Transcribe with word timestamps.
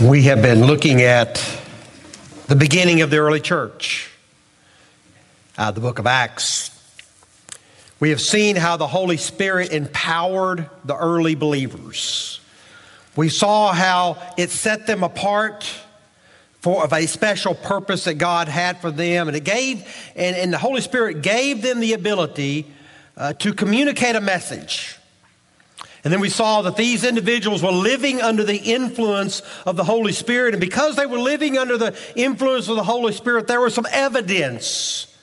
We 0.00 0.22
have 0.22 0.40
been 0.40 0.64
looking 0.64 1.02
at 1.02 1.46
the 2.46 2.56
beginning 2.56 3.02
of 3.02 3.10
the 3.10 3.18
early 3.18 3.38
church, 3.40 4.10
uh, 5.58 5.72
the 5.72 5.82
book 5.82 5.98
of 5.98 6.06
Acts. 6.06 6.70
We 8.00 8.08
have 8.08 8.20
seen 8.22 8.56
how 8.56 8.78
the 8.78 8.86
Holy 8.86 9.18
Spirit 9.18 9.72
empowered 9.72 10.70
the 10.86 10.96
early 10.96 11.34
believers. 11.34 12.40
We 13.14 13.28
saw 13.28 13.74
how 13.74 14.16
it 14.38 14.48
set 14.48 14.86
them 14.86 15.04
apart 15.04 15.70
for 16.62 16.82
of 16.82 16.94
a 16.94 17.04
special 17.04 17.54
purpose 17.54 18.04
that 18.04 18.14
God 18.14 18.48
had 18.48 18.80
for 18.80 18.90
them, 18.90 19.28
and 19.28 19.36
it 19.36 19.44
gave, 19.44 19.86
and, 20.16 20.34
and 20.34 20.50
the 20.50 20.58
Holy 20.58 20.80
Spirit 20.80 21.20
gave 21.20 21.60
them 21.60 21.78
the 21.78 21.92
ability 21.92 22.66
uh, 23.18 23.34
to 23.34 23.52
communicate 23.52 24.16
a 24.16 24.22
message. 24.22 24.96
And 26.02 26.12
then 26.12 26.20
we 26.20 26.30
saw 26.30 26.62
that 26.62 26.76
these 26.76 27.04
individuals 27.04 27.62
were 27.62 27.70
living 27.70 28.22
under 28.22 28.42
the 28.42 28.56
influence 28.56 29.42
of 29.66 29.76
the 29.76 29.84
Holy 29.84 30.12
Spirit. 30.12 30.54
And 30.54 30.60
because 30.60 30.96
they 30.96 31.06
were 31.06 31.18
living 31.18 31.58
under 31.58 31.76
the 31.76 31.94
influence 32.16 32.68
of 32.68 32.76
the 32.76 32.84
Holy 32.84 33.12
Spirit, 33.12 33.46
there 33.46 33.60
was 33.60 33.74
some 33.74 33.86
evidence 33.90 35.14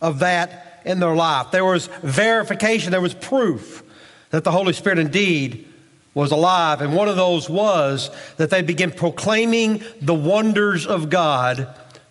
of 0.00 0.18
that 0.18 0.82
in 0.84 0.98
their 0.98 1.14
life. 1.14 1.50
There 1.50 1.64
was 1.64 1.86
verification, 2.02 2.90
there 2.90 3.00
was 3.00 3.14
proof 3.14 3.82
that 4.30 4.42
the 4.42 4.50
Holy 4.50 4.72
Spirit 4.72 4.98
indeed 4.98 5.68
was 6.14 6.32
alive. 6.32 6.80
And 6.80 6.94
one 6.94 7.08
of 7.08 7.16
those 7.16 7.48
was 7.48 8.10
that 8.36 8.50
they 8.50 8.62
began 8.62 8.90
proclaiming 8.90 9.82
the 10.00 10.14
wonders 10.14 10.86
of 10.86 11.10
God 11.10 11.68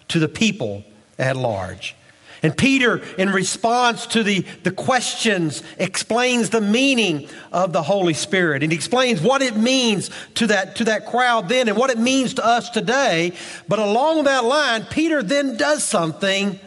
to 0.09 0.19
the 0.19 0.29
people 0.29 0.83
at 1.19 1.35
large. 1.35 1.95
And 2.43 2.55
Peter, 2.55 2.97
in 3.17 3.29
response 3.29 4.05
to 4.07 4.21
the, 4.21 4.41
the 4.63 4.71
questions, 4.71 5.63
explains 5.77 6.49
the 6.49 6.59
meaning 6.59 7.29
of 7.53 7.71
the 7.71 7.81
Holy 7.81 8.13
Spirit 8.13 8.63
and 8.63 8.71
he 8.71 8.75
explains 8.75 9.21
what 9.21 9.41
it 9.41 9.55
means 9.55 10.09
to 10.35 10.47
that, 10.47 10.75
to 10.75 10.83
that 10.83 11.05
crowd 11.05 11.47
then 11.47 11.69
and 11.69 11.77
what 11.77 11.89
it 11.89 11.97
means 11.97 12.33
to 12.33 12.45
us 12.45 12.69
today. 12.69 13.31
But 13.69 13.79
along 13.79 14.25
that 14.25 14.43
line, 14.43 14.85
Peter 14.89 15.23
then 15.23 15.55
does 15.55 15.85
something 15.85 16.59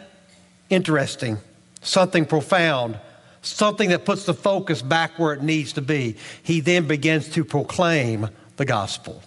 interesting, 0.71 1.37
something 1.83 2.25
profound, 2.25 2.99
something 3.43 3.89
that 3.89 4.03
puts 4.03 4.25
the 4.25 4.33
focus 4.33 4.81
back 4.81 5.19
where 5.19 5.33
it 5.33 5.43
needs 5.43 5.73
to 5.73 5.81
be. 5.83 6.15
He 6.41 6.59
then 6.59 6.87
begins 6.87 7.29
to 7.29 7.45
proclaim 7.45 8.29
the 8.55 8.65
gospel. 8.65 9.21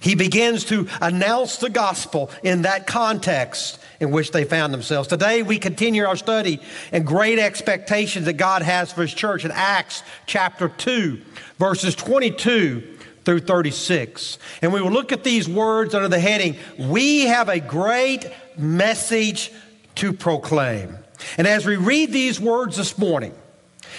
He 0.00 0.14
begins 0.14 0.64
to 0.66 0.88
announce 1.00 1.58
the 1.58 1.70
gospel 1.70 2.30
in 2.42 2.62
that 2.62 2.86
context 2.86 3.78
in 4.00 4.10
which 4.10 4.32
they 4.32 4.44
found 4.44 4.74
themselves. 4.74 5.08
Today, 5.08 5.42
we 5.42 5.58
continue 5.58 6.04
our 6.04 6.16
study 6.16 6.60
and 6.90 7.06
great 7.06 7.38
expectations 7.38 8.26
that 8.26 8.34
God 8.34 8.62
has 8.62 8.92
for 8.92 9.02
His 9.02 9.14
church 9.14 9.44
in 9.44 9.50
Acts 9.52 10.02
chapter 10.26 10.68
2, 10.68 11.20
verses 11.58 11.94
22 11.94 12.98
through 13.24 13.40
36. 13.40 14.38
And 14.60 14.72
we 14.72 14.82
will 14.82 14.90
look 14.90 15.12
at 15.12 15.24
these 15.24 15.48
words 15.48 15.94
under 15.94 16.08
the 16.08 16.18
heading, 16.18 16.56
We 16.78 17.26
have 17.26 17.48
a 17.48 17.60
great 17.60 18.30
message 18.56 19.52
to 19.96 20.12
proclaim. 20.12 20.98
And 21.38 21.46
as 21.46 21.64
we 21.64 21.76
read 21.76 22.12
these 22.12 22.40
words 22.40 22.76
this 22.76 22.98
morning, 22.98 23.34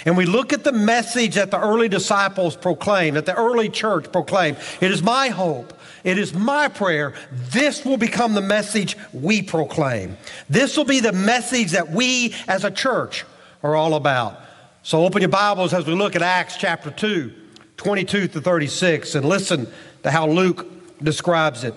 and 0.05 0.17
we 0.17 0.25
look 0.25 0.53
at 0.53 0.63
the 0.63 0.71
message 0.71 1.35
that 1.35 1.51
the 1.51 1.59
early 1.59 1.89
disciples 1.89 2.55
proclaimed, 2.55 3.17
that 3.17 3.25
the 3.25 3.35
early 3.35 3.69
church 3.69 4.11
proclaimed, 4.11 4.57
it 4.81 4.91
is 4.91 5.01
my 5.01 5.29
hope 5.29 5.73
it 6.03 6.17
is 6.17 6.33
my 6.33 6.67
prayer 6.67 7.13
this 7.31 7.85
will 7.85 7.97
become 7.97 8.33
the 8.33 8.41
message 8.41 8.97
we 9.13 9.41
proclaim. 9.41 10.17
This 10.49 10.75
will 10.75 10.85
be 10.85 10.99
the 10.99 11.13
message 11.13 11.71
that 11.71 11.91
we 11.91 12.35
as 12.47 12.63
a 12.63 12.71
church 12.71 13.25
are 13.63 13.75
all 13.75 13.93
about. 13.95 14.39
So 14.83 15.05
open 15.05 15.21
your 15.21 15.29
Bibles 15.29 15.73
as 15.73 15.85
we 15.85 15.93
look 15.93 16.15
at 16.15 16.21
Acts 16.21 16.57
chapter 16.57 16.91
2, 16.91 17.31
22 17.77 18.27
to 18.27 18.41
36, 18.41 19.15
and 19.15 19.25
listen 19.25 19.67
to 20.03 20.11
how 20.11 20.27
Luke 20.27 20.67
describes 21.01 21.63
it. 21.63 21.73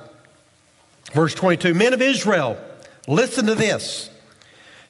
Verse 1.12 1.34
22 1.34 1.73
Men 1.75 1.95
of 1.95 2.03
Israel, 2.03 2.58
listen 3.06 3.47
to 3.47 3.55
this. 3.55 4.11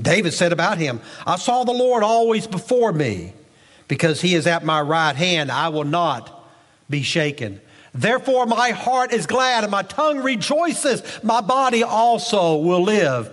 David 0.00 0.32
said 0.32 0.52
about 0.52 0.78
him, 0.78 1.00
I 1.26 1.36
saw 1.36 1.64
the 1.64 1.72
Lord 1.72 2.02
always 2.02 2.46
before 2.46 2.92
me. 2.92 3.34
Because 3.88 4.20
he 4.20 4.36
is 4.36 4.46
at 4.46 4.64
my 4.64 4.80
right 4.80 5.16
hand, 5.16 5.50
I 5.50 5.68
will 5.68 5.84
not 5.84 6.46
be 6.88 7.02
shaken. 7.02 7.60
Therefore, 7.92 8.46
my 8.46 8.70
heart 8.70 9.12
is 9.12 9.26
glad 9.26 9.64
and 9.64 9.70
my 9.70 9.82
tongue 9.82 10.20
rejoices. 10.20 11.02
My 11.24 11.40
body 11.40 11.82
also 11.82 12.56
will 12.56 12.82
live 12.82 13.32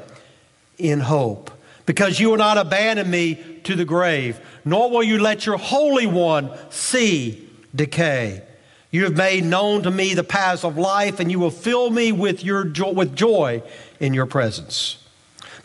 in 0.79 0.99
hope. 0.99 1.51
Because 1.85 2.19
you 2.19 2.31
will 2.31 2.37
not 2.37 2.57
abandon 2.57 3.09
me 3.09 3.35
to 3.65 3.75
the 3.75 3.85
grave, 3.85 4.39
nor 4.65 4.89
will 4.89 5.03
you 5.03 5.19
let 5.19 5.45
your 5.45 5.57
Holy 5.57 6.07
One 6.07 6.49
see 6.69 7.47
decay. 7.75 8.41
You 8.89 9.03
have 9.03 9.15
made 9.15 9.45
known 9.45 9.83
to 9.83 9.91
me 9.91 10.15
the 10.15 10.23
paths 10.23 10.63
of 10.63 10.77
life, 10.77 11.19
and 11.19 11.31
you 11.31 11.39
will 11.39 11.51
fill 11.51 11.89
me 11.89 12.11
with, 12.11 12.43
your 12.43 12.63
jo- 12.63 12.91
with 12.91 13.15
joy 13.15 13.61
in 13.99 14.13
your 14.13 14.25
presence. 14.25 14.97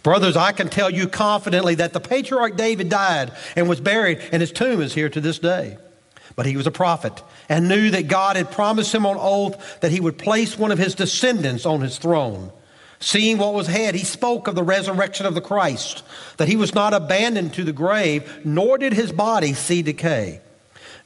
Brothers, 0.02 0.36
I 0.36 0.52
can 0.52 0.68
tell 0.68 0.90
you 0.90 1.06
confidently 1.06 1.76
that 1.76 1.92
the 1.92 2.00
patriarch 2.00 2.56
David 2.56 2.88
died 2.88 3.32
and 3.54 3.68
was 3.68 3.80
buried, 3.80 4.20
and 4.32 4.40
his 4.40 4.52
tomb 4.52 4.80
is 4.80 4.94
here 4.94 5.08
to 5.08 5.20
this 5.20 5.38
day. 5.38 5.76
But 6.34 6.46
he 6.46 6.56
was 6.56 6.66
a 6.66 6.72
prophet 6.72 7.22
and 7.48 7.68
knew 7.68 7.90
that 7.90 8.08
God 8.08 8.36
had 8.36 8.50
promised 8.50 8.94
him 8.94 9.06
on 9.06 9.16
oath 9.18 9.80
that 9.80 9.92
he 9.92 10.00
would 10.00 10.18
place 10.18 10.58
one 10.58 10.72
of 10.72 10.78
his 10.78 10.94
descendants 10.94 11.66
on 11.66 11.82
his 11.82 11.98
throne. 11.98 12.50
Seeing 13.00 13.38
what 13.38 13.52
was 13.52 13.68
ahead, 13.68 13.94
he 13.94 14.04
spoke 14.04 14.46
of 14.46 14.54
the 14.54 14.62
resurrection 14.62 15.26
of 15.26 15.34
the 15.34 15.40
Christ, 15.40 16.04
that 16.36 16.48
he 16.48 16.56
was 16.56 16.74
not 16.74 16.94
abandoned 16.94 17.52
to 17.54 17.64
the 17.64 17.72
grave, 17.72 18.40
nor 18.44 18.78
did 18.78 18.92
his 18.92 19.12
body 19.12 19.54
see 19.54 19.82
decay. 19.82 20.40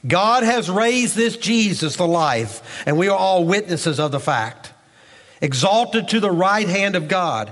God 0.05 0.43
has 0.43 0.69
raised 0.69 1.15
this 1.15 1.35
Jesus 1.35 1.95
to 1.95 2.05
life, 2.05 2.83
and 2.85 2.97
we 2.97 3.09
are 3.09 3.17
all 3.17 3.45
witnesses 3.45 3.99
of 3.99 4.11
the 4.11 4.19
fact. 4.19 4.71
Exalted 5.41 6.07
to 6.09 6.19
the 6.19 6.31
right 6.31 6.67
hand 6.67 6.95
of 6.95 7.07
God, 7.07 7.51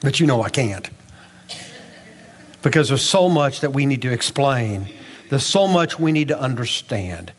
But 0.00 0.20
you 0.20 0.26
know 0.26 0.42
I 0.42 0.50
can't. 0.50 0.88
Because 2.62 2.88
there's 2.88 3.02
so 3.02 3.28
much 3.28 3.60
that 3.60 3.72
we 3.72 3.86
need 3.86 4.02
to 4.02 4.12
explain. 4.12 4.88
There's 5.30 5.46
so 5.46 5.66
much 5.66 5.98
we 5.98 6.12
need 6.12 6.28
to 6.28 6.38
understand. 6.38 7.32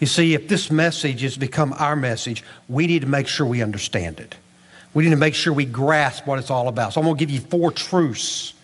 You 0.00 0.06
see, 0.06 0.34
if 0.34 0.48
this 0.48 0.70
message 0.70 1.22
has 1.22 1.36
become 1.36 1.74
our 1.78 1.96
message, 1.96 2.44
we 2.68 2.86
need 2.86 3.02
to 3.02 3.08
make 3.08 3.26
sure 3.26 3.46
we 3.46 3.62
understand 3.62 4.20
it. 4.20 4.36
We 4.94 5.04
need 5.04 5.10
to 5.10 5.16
make 5.16 5.34
sure 5.34 5.52
we 5.52 5.64
grasp 5.64 6.26
what 6.26 6.38
it's 6.38 6.50
all 6.50 6.68
about. 6.68 6.92
So 6.92 7.00
I'm 7.00 7.06
going 7.06 7.16
to 7.16 7.24
give 7.24 7.30
you 7.30 7.40
four 7.40 7.72
truths 7.72 8.54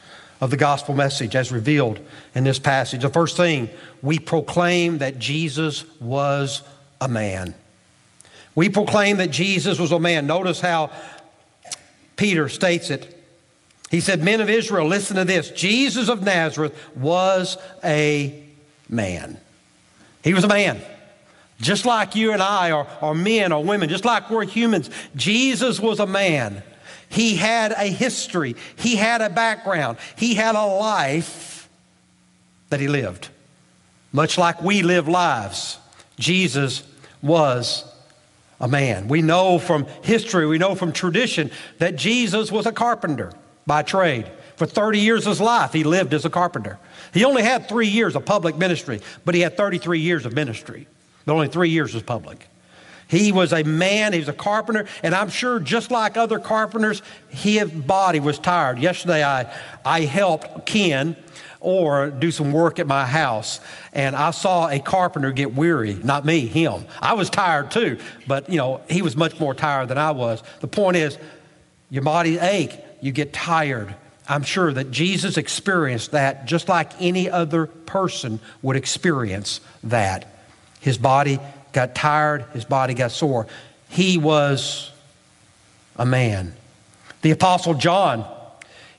of 0.41 0.51
the 0.51 0.57
gospel 0.57 0.95
message 0.95 1.37
as 1.37 1.51
revealed 1.53 2.01
in 2.35 2.45
this 2.45 2.59
passage. 2.59 3.03
The 3.03 3.09
first 3.09 3.37
thing, 3.37 3.69
we 4.03 4.19
proclaim 4.19 4.99
that 4.99 5.19
Jesus 5.19 5.85
was 6.01 6.63
a 7.01 7.09
man. 7.09 7.55
We 8.55 8.69
proclaim 8.69 9.17
that 9.19 9.31
Jesus 9.31 9.79
was 9.79 9.91
a 9.91 9.99
man. 9.99 10.27
Notice 10.27 10.61
how 10.61 10.91
Peter 12.17 12.49
states 12.49 12.91
it 12.91 13.14
he 13.91 14.01
said, 14.01 14.23
Men 14.23 14.41
of 14.41 14.51
Israel, 14.51 14.87
listen 14.87 15.17
to 15.17 15.25
this. 15.25 15.51
Jesus 15.51 16.09
of 16.09 16.23
Nazareth 16.23 16.75
was 16.97 17.57
a 17.83 18.43
man. 18.89 19.39
He 20.23 20.35
was 20.35 20.45
a 20.45 20.49
man. 20.49 20.81
Just 21.61 21.87
like 21.87 22.17
you 22.17 22.33
and 22.33 22.43
I 22.43 22.73
are, 22.73 22.87
are 23.01 23.15
men 23.15 23.53
or 23.53 23.63
women, 23.63 23.89
just 23.89 24.05
like 24.05 24.31
we're 24.31 24.45
humans, 24.45 24.91
Jesus 25.15 25.79
was 25.79 26.01
a 26.01 26.07
man. 26.07 26.63
He 27.09 27.37
had 27.37 27.73
a 27.73 27.87
history, 27.87 28.57
he 28.75 28.97
had 28.97 29.21
a 29.21 29.31
background, 29.31 29.99
he 30.17 30.35
had 30.35 30.57
a 30.57 30.67
life 30.67 31.69
that 32.71 32.81
he 32.81 32.89
lived. 32.89 33.29
Much 34.13 34.37
like 34.37 34.63
we 34.63 34.83
live 34.83 35.07
lives, 35.07 35.79
Jesus 36.19 36.83
was 37.23 37.85
a 38.61 38.67
man. 38.67 39.07
We 39.07 39.23
know 39.23 39.59
from 39.59 39.87
history, 40.03 40.47
we 40.47 40.59
know 40.59 40.75
from 40.75 40.93
tradition 40.93 41.53
that 41.79 41.95
Jesus 41.95 42.51
was 42.51 42.67
a 42.67 42.73
carpenter 42.73 43.33
by 43.67 43.83
trade. 43.83 44.31
For 44.57 44.67
30 44.67 45.01
years 45.01 45.27
of 45.27 45.31
his 45.31 45.41
life, 45.41 45.73
he 45.73 45.83
lived 45.85 46.15
as 46.15 46.25
a 46.25 46.31
carpenter. 46.31 46.79
He 47.13 47.25
only 47.25 47.43
had 47.43 47.69
three 47.69 47.89
years 47.89 48.15
of 48.15 48.25
public 48.25 48.57
ministry, 48.57 49.01
but 49.25 49.35
he 49.35 49.41
had 49.41 49.57
33 49.57 49.99
years 49.99 50.27
of 50.27 50.33
ministry. 50.33 50.87
But 51.25 51.33
only 51.33 51.49
three 51.49 51.71
years 51.71 51.95
was 51.95 52.03
public. 52.03 52.49
He 53.09 53.33
was 53.33 53.53
a 53.53 53.63
man, 53.63 54.13
he 54.13 54.19
was 54.19 54.29
a 54.29 54.33
carpenter, 54.33 54.87
and 55.03 55.15
I'm 55.15 55.29
sure 55.29 55.61
just 55.61 55.91
like 55.91 56.17
other 56.17 56.39
carpenters, 56.39 57.03
his 57.29 57.71
body 57.71 58.21
was 58.21 58.39
tired. 58.39 58.79
Yesterday 58.79 59.23
I, 59.23 59.53
I 59.85 60.03
helped 60.03 60.67
Ken 60.67 61.17
or 61.61 62.11
do 62.11 62.31
some 62.31 62.53
work 62.53 62.79
at 62.79 62.87
my 62.87 63.07
house. 63.07 63.59
And 63.95 64.15
I 64.15 64.33
saw 64.33 64.69
a 64.69 64.79
carpenter 64.79 65.33
get 65.33 65.55
weary, 65.55 65.95
not 65.95 66.25
me, 66.25 66.47
him. 66.47 66.85
I 67.01 67.15
was 67.15 67.31
tired 67.31 67.71
too, 67.71 67.99
but 68.27 68.51
you 68.51 68.59
know, 68.59 68.83
he 68.89 69.01
was 69.01 69.17
much 69.17 69.41
more 69.41 69.55
tired 69.55 69.89
than 69.89 69.99
I 69.99 70.11
was. 70.11 70.43
The 70.61 70.69
point 70.69 70.97
is, 70.99 71.19
your 71.91 72.03
body 72.03 72.39
ache, 72.39 72.79
you 73.01 73.13
get 73.13 73.33
tired. 73.33 73.95
I'm 74.29 74.43
sure 74.43 74.73
that 74.73 74.91
Jesus 74.91 75.37
experienced 75.37 76.13
that 76.13 76.47
just 76.47 76.69
like 76.69 76.91
any 77.01 77.29
other 77.29 77.67
person 77.67 78.41
would 78.63 78.77
experience 78.77 79.61
that. 79.85 80.27
His 80.81 80.99
body 80.99 81.39
got 81.73 81.95
tired, 81.95 82.45
his 82.53 82.65
body 82.65 82.95
got 82.95 83.11
sore. 83.11 83.47
He 83.89 84.19
was 84.19 84.91
a 85.97 86.07
man. 86.07 86.55
The 87.23 87.31
Apostle 87.31 87.75
John, 87.75 88.27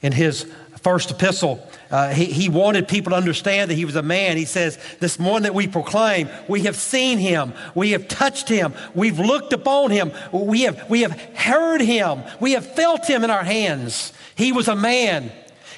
in 0.02 0.12
his 0.12 0.52
first 0.86 1.10
epistle, 1.10 1.68
uh, 1.90 2.10
he, 2.10 2.26
he 2.26 2.48
wanted 2.48 2.88
people 2.88 3.10
to 3.10 3.16
understand 3.16 3.72
that 3.72 3.74
he 3.74 3.86
was 3.86 3.96
a 3.96 4.04
man. 4.04 4.38
He 4.38 4.46
says, 4.46 4.78
This 5.00 5.18
one 5.18 5.42
that 5.42 5.56
we 5.56 5.66
proclaim, 5.66 6.30
we 6.48 6.62
have 6.66 6.76
seen 6.76 7.18
him, 7.18 7.54
we 7.74 7.90
have 7.94 8.08
touched 8.08 8.48
him, 8.48 8.72
we've 8.94 9.18
looked 9.18 9.52
upon 9.52 9.90
him, 9.90 10.12
we 10.32 10.62
have, 10.62 10.88
we 10.88 11.02
have 11.02 11.20
heard 11.34 11.82
him, 11.82 12.22
we 12.40 12.52
have 12.52 12.76
felt 12.76 13.10
him 13.10 13.24
in 13.24 13.32
our 13.32 13.44
hands. 13.44 14.14
He 14.36 14.52
was 14.52 14.68
a 14.68 14.76
man. 14.76 15.32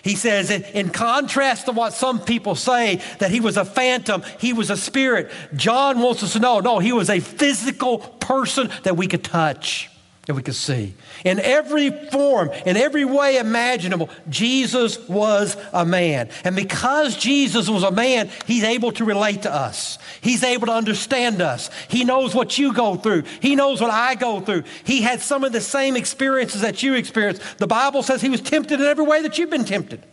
He 0.04 0.15
says, 0.15 0.51
in, 0.51 0.65
in 0.74 0.89
contrast 0.89 1.68
to 1.68 1.71
what 1.71 1.94
some 1.94 2.19
people 2.19 2.56
say, 2.56 3.01
that 3.19 3.31
he 3.31 3.39
was 3.39 3.56
a 3.56 3.63
phantom, 3.63 4.24
he 4.42 4.51
was 4.51 4.69
a 4.69 4.75
spirit. 4.75 5.31
John 5.56 6.01
wants 6.01 6.21
us 6.21 6.33
to 6.33 6.39
know 6.39 6.59
no, 6.59 6.80
he 6.80 6.92
was 6.92 7.09
a 7.09 7.21
physical 7.21 8.00
person 8.00 8.69
that 8.83 8.98
we 8.98 9.07
could 9.07 9.24
touch 9.24 9.89
that 10.27 10.33
we 10.33 10.41
could 10.41 10.56
see. 10.56 10.94
In 11.24 11.39
every 11.39 11.89
form, 11.89 12.50
in 12.65 12.75
every 12.75 13.06
way 13.06 13.38
imaginable, 13.38 14.09
Jesus 14.29 15.00
was 15.07 15.56
a 15.71 15.85
man. 15.85 16.29
And 16.44 16.53
because 16.53 17.15
Jesus 17.15 17.69
was 17.69 17.83
a 17.83 17.91
man, 17.91 18.29
he's 18.45 18.65
able 18.65 18.91
to 18.94 19.06
relate 19.06 19.44
to 19.44 19.53
us. 19.53 19.97
He's 20.19 20.44
able 20.44 20.68
to 20.68 20.74
understand 20.74 21.41
us. 21.41 21.69
He 21.88 22.03
knows 22.03 22.35
what 22.35 22.57
you 22.57 22.74
go 22.74 22.95
through. 22.95 23.24
He 23.41 23.56
knows 23.56 23.79
what 23.79 23.89
I 23.89 24.15
go 24.15 24.41
through. 24.41 24.63
He 24.83 25.01
had 25.01 25.21
some 25.21 25.45
of 25.45 25.53
the 25.53 25.62
same 25.62 25.95
experiences 25.95 26.59
that 26.59 26.83
you 26.83 26.95
experienced. 26.95 27.41
The 27.57 27.68
Bible 27.68 28.03
says 28.03 28.21
he 28.21 28.30
was 28.30 28.41
tempted 28.41 28.81
in 28.81 28.85
every 28.85 29.06
way 29.06 29.21
that 29.21 29.38
you've 29.38 29.50
been 29.50 29.65
tempted, 29.65 30.03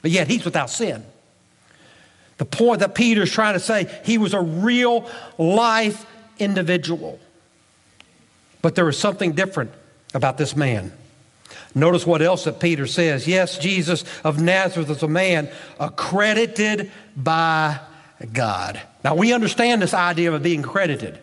but 0.00 0.10
yet 0.10 0.26
he's 0.26 0.46
without 0.46 0.70
sin. 0.70 1.04
The 2.38 2.46
point 2.46 2.80
that 2.80 2.94
Peter's 2.94 3.30
trying 3.30 3.52
to 3.52 3.60
say, 3.60 3.94
he 4.06 4.16
was 4.16 4.32
a 4.32 4.40
real 4.40 5.06
life 5.36 6.06
individual. 6.38 7.20
But 8.62 8.74
there 8.74 8.84
was 8.84 8.98
something 8.98 9.32
different 9.32 9.72
about 10.14 10.38
this 10.38 10.56
man. 10.56 10.92
Notice 11.74 12.06
what 12.06 12.22
else 12.22 12.44
that 12.44 12.60
Peter 12.60 12.86
says. 12.86 13.26
Yes, 13.26 13.58
Jesus 13.58 14.04
of 14.24 14.40
Nazareth 14.40 14.90
is 14.90 15.02
a 15.02 15.08
man 15.08 15.50
accredited 15.78 16.90
by 17.16 17.78
God. 18.32 18.80
Now, 19.04 19.14
we 19.14 19.32
understand 19.32 19.80
this 19.80 19.94
idea 19.94 20.32
of 20.32 20.42
being 20.42 20.62
credited. 20.62 21.18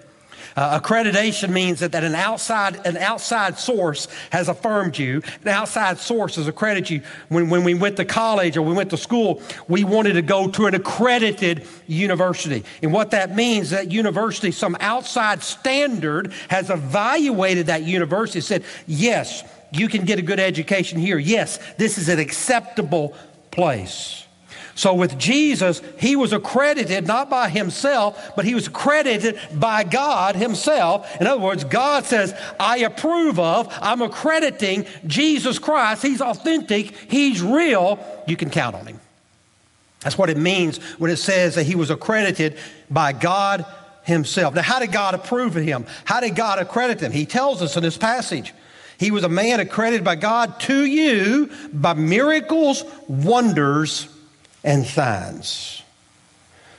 Uh, 0.57 0.80
accreditation 0.80 1.51
means 1.51 1.80
that, 1.80 1.92
that 1.92 2.04
an, 2.04 2.15
outside, 2.15 2.83
an 2.88 2.98
outside 2.98 3.59
source 3.59 4.07
has 4.31 4.50
affirmed 4.50 4.98
you. 4.98 5.21
An 5.44 5.50
outside 5.50 6.00
source 6.00 6.36
has 6.38 6.48
accredited 6.48 6.89
you. 6.89 7.01
When, 7.30 7.51
when 7.51 7.63
we 7.63 7.75
went 7.75 7.95
to 7.98 8.06
college 8.06 8.57
or 8.57 8.63
we 8.63 8.74
went 8.74 8.89
to 8.89 8.98
school, 8.98 9.39
we 9.68 9.83
wanted 9.83 10.13
to 10.13 10.24
go 10.24 10.50
to 10.50 10.65
an 10.65 10.74
accredited 10.74 11.68
university. 11.86 12.63
And 12.81 12.92
what 12.92 13.12
that 13.12 13.36
means, 13.36 13.69
that 13.69 13.92
university, 13.92 14.50
some 14.50 14.75
outside 14.80 15.44
standard 15.44 16.33
has 16.50 16.71
evaluated 16.71 17.68
that 17.68 17.83
university, 17.83 18.42
said, 18.42 18.63
yes, 18.88 19.44
you 19.71 19.88
can 19.88 20.06
get 20.06 20.18
a 20.18 20.24
good 20.24 20.39
education 20.39 20.98
here. 20.98 21.19
Yes, 21.19 21.59
this 21.77 22.00
is 22.00 22.09
an 22.09 22.18
acceptable 22.18 23.15
place. 23.51 24.26
So 24.77 24.94
with 24.94 25.18
Jesus, 25.18 25.81
he 25.97 26.15
was 26.15 26.33
accredited 26.33 27.07
not 27.07 27.31
by 27.31 27.50
himself, 27.50 28.31
but 28.35 28.45
he 28.45 28.53
was 28.53 28.68
accredited 28.68 29.39
by 29.56 29.83
God 29.83 30.35
himself. 30.35 31.19
In 31.19 31.25
other 31.25 31.41
words, 31.41 31.63
God 31.63 32.06
says, 32.06 32.39
I 32.59 32.77
approve 32.77 33.39
of, 33.39 33.75
I'm 33.81 34.03
accrediting 34.03 34.85
Jesus 35.07 35.57
Christ. 35.57 36.03
He's 36.03 36.21
authentic, 36.21 36.95
he's 37.09 37.41
real. 37.41 37.97
You 38.27 38.38
can 38.38 38.51
count 38.51 38.75
on 38.75 38.85
him. 38.85 39.00
That's 40.01 40.15
what 40.15 40.29
it 40.29 40.38
means 40.38 40.77
when 41.00 41.09
it 41.09 41.18
says 41.18 41.56
that 41.56 41.63
he 41.63 41.73
was 41.73 41.89
accredited 41.89 42.56
by 42.88 43.13
God 43.13 43.65
himself. 44.03 44.53
Now, 44.53 44.62
how 44.62 44.77
did 44.77 44.91
God 44.91 45.15
approve 45.15 45.57
of 45.57 45.63
him? 45.63 45.88
How 46.06 46.19
did 46.19 46.35
God 46.35 46.59
accredit 46.59 47.00
him? 47.00 47.12
He 47.12 47.25
tells 47.25 47.63
us 47.63 47.77
in 47.77 47.81
this 47.81 47.97
passage. 47.97 48.53
He 49.00 49.09
was 49.09 49.23
a 49.23 49.30
man 49.30 49.59
accredited 49.59 50.03
by 50.03 50.18
God 50.18 50.59
to 50.62 50.85
you 50.85 51.50
by 51.73 51.95
miracles, 51.95 52.83
wonders, 53.07 54.07
and 54.68 54.86
signs. 54.86 55.81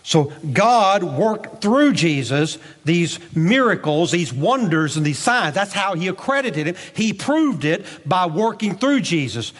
So 0.02 0.32
God 0.52 1.02
worked 1.02 1.62
through 1.62 1.94
Jesus 1.94 2.58
these 2.84 3.18
miracles, 3.34 4.10
these 4.10 4.32
wonders, 4.32 4.96
and 4.96 5.04
these 5.04 5.18
signs. 5.18 5.54
That's 5.54 5.72
how 5.72 5.94
he 5.94 6.08
accredited 6.08 6.66
him. 6.66 6.76
He 6.94 7.12
proved 7.12 7.64
it 7.64 7.84
by 8.06 8.26
working 8.26 8.76
through 8.76 9.00
Jesus. 9.00 9.52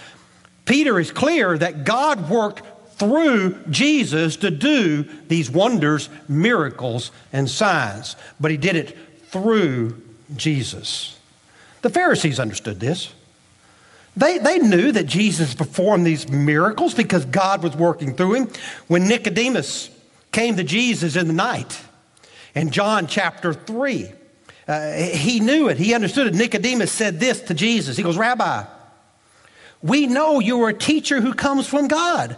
Peter 0.67 1.01
is 1.01 1.11
clear 1.11 1.57
that 1.57 1.85
God 1.85 2.29
worked 2.29 2.63
through 2.99 3.59
Jesus 3.71 4.37
to 4.37 4.51
do 4.51 5.05
these 5.29 5.51
wonders, 5.51 6.11
miracles, 6.29 7.11
and 7.33 7.49
signs, 7.49 8.15
but 8.39 8.51
he 8.51 8.57
did 8.57 8.77
it 8.77 8.97
through 9.29 10.01
Jesus. 10.37 11.19
The 11.81 11.91
Pharisees 11.91 12.39
understood 12.39 12.81
this. 12.81 13.13
They, 14.19 14.39
they 14.39 14.59
knew 14.59 14.91
that 14.91 15.07
Jesus 15.07 15.55
performed 15.55 16.05
these 16.05 16.29
miracles 16.29 16.93
because 16.93 17.25
God 17.25 17.63
was 17.63 17.77
working 17.77 18.17
through 18.17 18.35
him. 18.35 18.49
When 18.89 19.07
Nicodemus 19.07 19.91
came 20.33 20.57
to 20.57 20.65
Jesus 20.65 21.15
in 21.15 21.29
the 21.29 21.33
night, 21.33 21.81
in 22.53 22.71
John 22.71 23.07
chapter 23.07 23.55
3, 23.55 24.11
uh, 24.67 24.93
he 24.93 25.39
knew 25.39 25.69
it. 25.69 25.79
He 25.79 25.95
understood 25.95 26.27
it. 26.27 26.35
Nicodemus 26.35 26.91
said 26.91 27.21
this 27.21 27.41
to 27.43 27.55
Jesus. 27.55 27.97
He 27.97 28.03
goes, 28.03 28.19
Rabbi, 28.19 28.65
we 29.83 30.09
know 30.09 30.41
you 30.41 30.61
are 30.65 30.71
a 30.71 30.75
teacher 30.75 31.21
who 31.21 31.33
comes 31.33 31.69
from 31.69 31.87
God. 31.87 32.37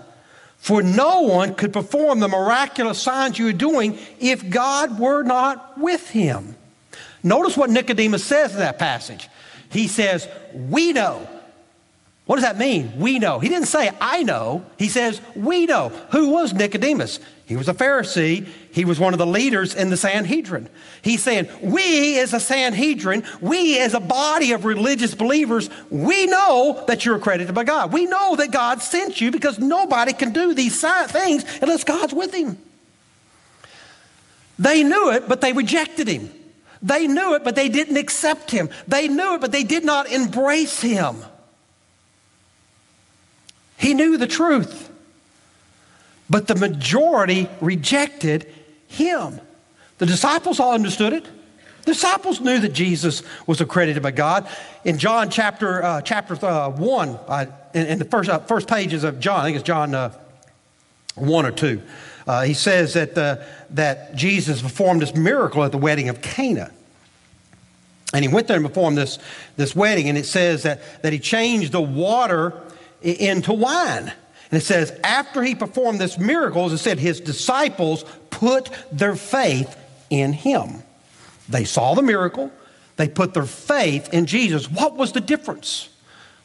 For 0.58 0.82
no 0.82 1.22
one 1.22 1.54
could 1.54 1.72
perform 1.72 2.20
the 2.20 2.28
miraculous 2.28 3.00
signs 3.00 3.38
you 3.38 3.48
are 3.48 3.54
doing 3.54 3.98
if 4.18 4.50
God 4.50 4.98
were 5.00 5.22
not 5.22 5.78
with 5.78 6.10
him. 6.10 6.56
Notice 7.22 7.56
what 7.56 7.70
Nicodemus 7.70 8.22
says 8.22 8.52
in 8.52 8.58
that 8.58 8.78
passage. 8.78 9.30
He 9.70 9.88
says, 9.88 10.28
We 10.52 10.92
know 10.92 11.26
what 12.30 12.36
does 12.36 12.44
that 12.44 12.58
mean? 12.58 12.92
We 12.96 13.18
know. 13.18 13.40
He 13.40 13.48
didn't 13.48 13.66
say, 13.66 13.90
I 14.00 14.22
know. 14.22 14.64
He 14.78 14.88
says, 14.88 15.20
we 15.34 15.66
know. 15.66 15.88
Who 16.12 16.28
was 16.28 16.52
Nicodemus? 16.52 17.18
He 17.44 17.56
was 17.56 17.68
a 17.68 17.74
Pharisee. 17.74 18.46
He 18.70 18.84
was 18.84 19.00
one 19.00 19.12
of 19.12 19.18
the 19.18 19.26
leaders 19.26 19.74
in 19.74 19.90
the 19.90 19.96
Sanhedrin. 19.96 20.68
He's 21.02 21.24
saying, 21.24 21.48
we 21.60 22.20
as 22.20 22.32
a 22.32 22.38
Sanhedrin, 22.38 23.24
we 23.40 23.80
as 23.80 23.94
a 23.94 23.98
body 23.98 24.52
of 24.52 24.64
religious 24.64 25.12
believers, 25.12 25.70
we 25.90 26.26
know 26.26 26.84
that 26.86 27.04
you're 27.04 27.16
accredited 27.16 27.52
by 27.52 27.64
God. 27.64 27.92
We 27.92 28.06
know 28.06 28.36
that 28.36 28.52
God 28.52 28.80
sent 28.80 29.20
you 29.20 29.32
because 29.32 29.58
nobody 29.58 30.12
can 30.12 30.32
do 30.32 30.54
these 30.54 30.80
things 31.08 31.44
unless 31.60 31.82
God's 31.82 32.14
with 32.14 32.32
him. 32.32 32.58
They 34.56 34.84
knew 34.84 35.10
it, 35.10 35.28
but 35.28 35.40
they 35.40 35.52
rejected 35.52 36.06
him. 36.06 36.32
They 36.80 37.08
knew 37.08 37.34
it, 37.34 37.42
but 37.42 37.56
they 37.56 37.68
didn't 37.68 37.96
accept 37.96 38.52
him. 38.52 38.70
They 38.86 39.08
knew 39.08 39.34
it, 39.34 39.40
but 39.40 39.50
they 39.50 39.64
did 39.64 39.84
not 39.84 40.12
embrace 40.12 40.80
him. 40.80 41.24
He 43.80 43.94
knew 43.94 44.18
the 44.18 44.26
truth. 44.26 44.90
But 46.28 46.46
the 46.46 46.54
majority 46.54 47.48
rejected 47.62 48.46
him. 48.86 49.40
The 49.98 50.06
disciples 50.06 50.60
all 50.60 50.74
understood 50.74 51.14
it. 51.14 51.24
The 51.24 51.92
disciples 51.94 52.40
knew 52.40 52.60
that 52.60 52.74
Jesus 52.74 53.22
was 53.46 53.62
accredited 53.62 54.02
by 54.02 54.10
God. 54.10 54.46
In 54.84 54.98
John 54.98 55.30
chapter, 55.30 55.82
uh, 55.82 56.02
chapter 56.02 56.34
uh, 56.44 56.68
1, 56.68 57.08
uh, 57.08 57.46
in, 57.72 57.86
in, 57.86 57.98
the 57.98 58.04
first, 58.04 58.28
uh, 58.28 58.38
first 58.40 58.68
pages 58.68 59.02
of 59.02 59.18
John, 59.18 59.40
I 59.40 59.44
think 59.44 59.56
it's 59.56 59.66
John 59.66 59.94
uh, 59.94 60.12
1 61.14 61.46
or 61.46 61.50
2, 61.50 61.82
uh, 62.26 62.42
he 62.42 62.52
says 62.52 62.92
that, 62.92 63.14
that 63.14 64.14
Jesus 64.14 64.60
performed 64.60 65.00
this 65.00 65.14
miracle 65.14 65.64
at 65.64 65.72
the 65.72 65.78
wedding 65.78 66.10
of 66.10 66.20
Cana. 66.20 66.70
And 68.12 68.22
he 68.22 68.28
went 68.28 68.46
there 68.46 68.58
and 68.58 68.66
performed 68.66 68.98
this, 68.98 69.18
this 69.56 69.74
wedding, 69.74 70.10
and 70.10 70.18
it 70.18 70.26
says 70.26 70.64
that, 70.64 70.82
that 71.02 71.14
he 71.14 71.18
changed 71.18 71.72
the 71.72 71.80
water 71.80 72.60
into 73.02 73.52
wine. 73.52 74.12
And 74.50 74.60
it 74.60 74.64
says, 74.64 74.98
after 75.04 75.42
he 75.42 75.54
performed 75.54 76.00
this 76.00 76.18
miracles, 76.18 76.72
it 76.72 76.78
said 76.78 76.98
his 76.98 77.20
disciples 77.20 78.04
put 78.30 78.70
their 78.90 79.14
faith 79.14 79.76
in 80.10 80.32
him. 80.32 80.82
They 81.48 81.64
saw 81.64 81.94
the 81.94 82.02
miracle, 82.02 82.50
they 82.96 83.08
put 83.08 83.32
their 83.34 83.44
faith 83.44 84.12
in 84.12 84.26
Jesus. 84.26 84.70
What 84.70 84.96
was 84.96 85.12
the 85.12 85.20
difference? 85.20 85.88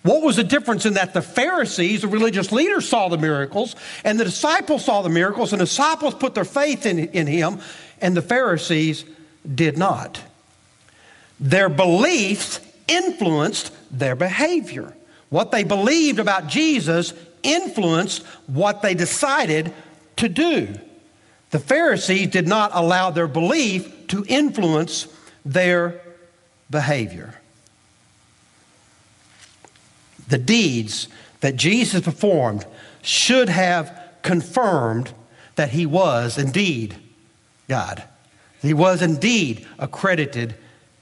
What 0.04 0.22
was 0.22 0.36
the 0.36 0.44
difference 0.44 0.86
in 0.86 0.94
that 0.94 1.16
the 1.16 1.22
Pharisees, 1.22 2.04
the 2.04 2.08
religious 2.08 2.52
leaders, 2.52 2.88
saw 2.88 3.10
the 3.10 3.18
miracles, 3.18 3.76
and 4.04 4.20
the 4.20 4.24
disciples 4.24 4.86
saw 4.86 5.02
the 5.02 5.10
miracles, 5.10 5.52
and 5.52 5.60
the 5.60 5.66
disciples 5.66 6.14
put 6.14 6.36
their 6.36 6.46
faith 6.46 6.86
in, 6.86 7.00
in 7.00 7.26
him, 7.26 7.60
and 8.00 8.16
the 8.16 8.22
Pharisees 8.22 9.04
did 9.56 9.80
not? 9.80 10.22
Their 11.40 11.70
beliefs 11.70 12.60
influenced 12.88 13.72
their 13.92 14.16
behavior. 14.16 14.95
What 15.30 15.52
they 15.52 15.64
believed 15.64 16.20
about 16.20 16.48
Jesus 16.48 17.14
influenced 17.44 18.24
what 18.48 18.82
they 18.82 18.94
decided 18.94 19.74
to 20.18 20.30
do. 20.30 20.80
The 21.52 21.60
Pharisees 21.60 22.28
did 22.28 22.48
not 22.48 22.72
allow 22.74 23.12
their 23.12 23.28
belief 23.28 24.08
to 24.08 24.26
influence 24.28 25.08
their 25.46 26.02
behavior. 26.70 27.36
The 30.28 30.38
deeds 30.38 31.08
that 31.42 31.56
Jesus 31.56 32.02
performed 32.02 32.66
should 33.02 33.50
have 33.50 34.02
confirmed 34.24 35.14
that 35.56 35.70
he 35.70 35.86
was 35.86 36.38
indeed 36.38 36.96
God. 37.68 38.04
He 38.62 38.74
was 38.74 39.02
indeed 39.02 39.66
accredited 39.78 40.56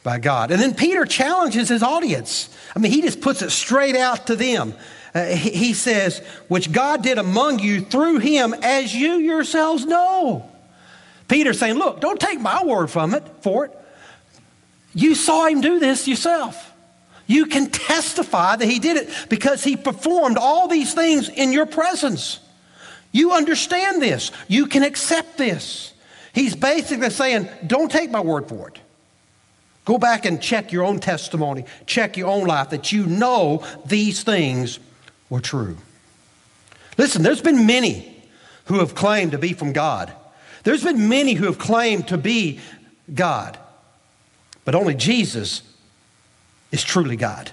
by 0.04 0.20
God. 0.20 0.52
And 0.52 0.62
then 0.62 0.76
Peter 0.76 1.06
challenges 1.06 1.70
his 1.70 1.82
audience. 1.82 2.50
I 2.76 2.80
mean, 2.80 2.92
he 2.92 3.02
just 3.02 3.22
puts 3.22 3.42
it 3.42 3.52
straight 3.52 3.96
out 3.96 4.28
to 4.28 4.36
them. 4.36 4.76
Uh, 5.16 5.26
he, 5.28 5.52
he 5.52 5.74
says, 5.74 6.20
which 6.48 6.72
God 6.72 7.04
did 7.04 7.18
among 7.18 7.60
you 7.60 7.82
through 7.82 8.20
him, 8.20 8.54
as 8.62 8.94
you 8.94 9.14
yourselves 9.14 9.86
know. 9.86 10.50
Peter's 11.28 11.58
saying, 11.58 11.76
look, 11.76 12.02
don't 12.02 12.20
take 12.20 12.40
my 12.42 12.64
word 12.64 12.88
from 12.88 13.14
it 13.14 13.24
for 13.42 13.66
it. 13.66 13.80
You 14.94 15.16
saw 15.16 15.48
him 15.48 15.62
do 15.62 15.80
this 15.80 16.08
yourself. 16.08 16.72
You 17.26 17.46
can 17.46 17.70
testify 17.70 18.58
that 18.58 18.66
he 18.66 18.80
did 18.80 18.98
it 18.98 19.10
because 19.30 19.64
he 19.64 19.78
performed 19.78 20.38
all 20.38 20.68
these 20.68 20.94
things 20.94 21.30
in 21.30 21.54
your 21.54 21.66
presence. 21.66 22.40
You 23.12 23.32
understand 23.32 24.02
this. 24.02 24.32
You 24.48 24.66
can 24.66 24.84
accept 24.84 25.38
this. 25.38 25.94
He's 26.34 26.56
basically 26.56 27.10
saying, 27.12 27.48
don't 27.66 27.92
take 27.92 28.12
my 28.12 28.20
word 28.20 28.50
for 28.50 28.68
it. 28.68 28.80
Go 29.86 29.98
back 29.98 30.26
and 30.26 30.42
check 30.42 30.72
your 30.72 30.84
own 30.84 31.00
testimony, 31.00 31.66
check 31.86 32.16
your 32.16 32.30
own 32.30 32.48
life 32.48 32.70
that 32.70 32.92
you 32.92 33.06
know 33.06 33.66
these 33.86 34.24
things 34.24 34.80
were 35.30 35.42
true. 35.42 35.78
Listen, 36.98 37.24
there's 37.24 37.42
been 37.42 37.66
many 37.66 38.24
who 38.66 38.80
have 38.80 38.96
claimed 38.96 39.32
to 39.32 39.38
be 39.38 39.54
from 39.54 39.74
God. 39.74 40.14
There's 40.64 40.84
been 40.84 41.10
many 41.10 41.34
who 41.34 41.46
have 41.46 41.58
claimed 41.58 42.08
to 42.10 42.18
be 42.18 42.60
God. 43.14 43.58
But 44.64 44.76
only 44.76 44.94
Jesus 44.94 45.62
is 46.72 46.84
truly 46.84 47.18
God. 47.18 47.52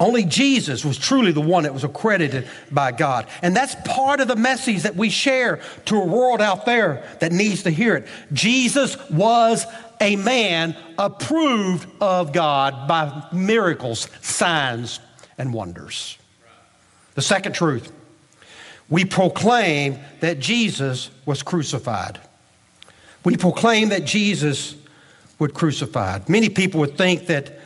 Only 0.00 0.24
Jesus 0.24 0.84
was 0.84 0.98
truly 0.98 1.30
the 1.30 1.40
one 1.40 1.62
that 1.62 1.72
was 1.72 1.84
accredited 1.84 2.48
by 2.70 2.90
God. 2.90 3.26
And 3.42 3.54
that's 3.54 3.76
part 3.86 4.20
of 4.20 4.26
the 4.26 4.36
message 4.36 4.82
that 4.82 4.96
we 4.96 5.08
share 5.08 5.60
to 5.86 5.96
a 5.96 6.04
world 6.04 6.40
out 6.40 6.66
there 6.66 7.04
that 7.20 7.30
needs 7.30 7.62
to 7.62 7.70
hear 7.70 7.96
it. 7.96 8.08
Jesus 8.32 8.98
was 9.08 9.64
a 10.00 10.16
man 10.16 10.76
approved 10.98 11.88
of 12.00 12.32
God 12.32 12.88
by 12.88 13.28
miracles, 13.32 14.08
signs, 14.20 14.98
and 15.38 15.54
wonders. 15.54 16.18
The 17.14 17.22
second 17.22 17.52
truth 17.52 17.92
we 18.90 19.04
proclaim 19.04 19.98
that 20.20 20.38
Jesus 20.40 21.10
was 21.24 21.42
crucified. 21.42 22.20
We 23.24 23.36
proclaim 23.36 23.88
that 23.88 24.04
Jesus 24.04 24.74
was 25.38 25.52
crucified. 25.52 26.28
Many 26.28 26.50
people 26.50 26.80
would 26.80 26.98
think 26.98 27.26
that 27.28 27.60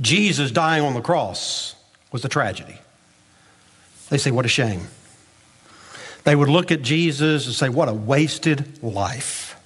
Jesus 0.00 0.50
dying 0.50 0.82
on 0.82 0.94
the 0.94 1.00
cross 1.00 1.74
was 2.12 2.24
a 2.24 2.28
tragedy. 2.28 2.76
They 4.10 4.18
say, 4.18 4.30
What 4.30 4.44
a 4.44 4.48
shame. 4.48 4.88
They 6.24 6.34
would 6.34 6.48
look 6.48 6.72
at 6.72 6.82
Jesus 6.82 7.46
and 7.46 7.54
say, 7.54 7.68
What 7.68 7.88
a 7.88 7.94
wasted 7.94 8.82
life. 8.82 9.60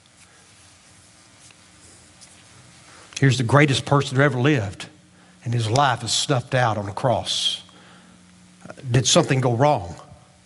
Here's 3.18 3.38
the 3.38 3.44
greatest 3.44 3.84
person 3.84 4.16
who 4.16 4.22
ever 4.22 4.38
lived, 4.38 4.86
and 5.44 5.52
his 5.52 5.68
life 5.68 6.04
is 6.04 6.12
stuffed 6.12 6.54
out 6.54 6.78
on 6.78 6.88
a 6.88 6.92
cross. 6.92 7.62
Did 8.88 9.06
something 9.06 9.40
go 9.40 9.54
wrong? 9.54 9.96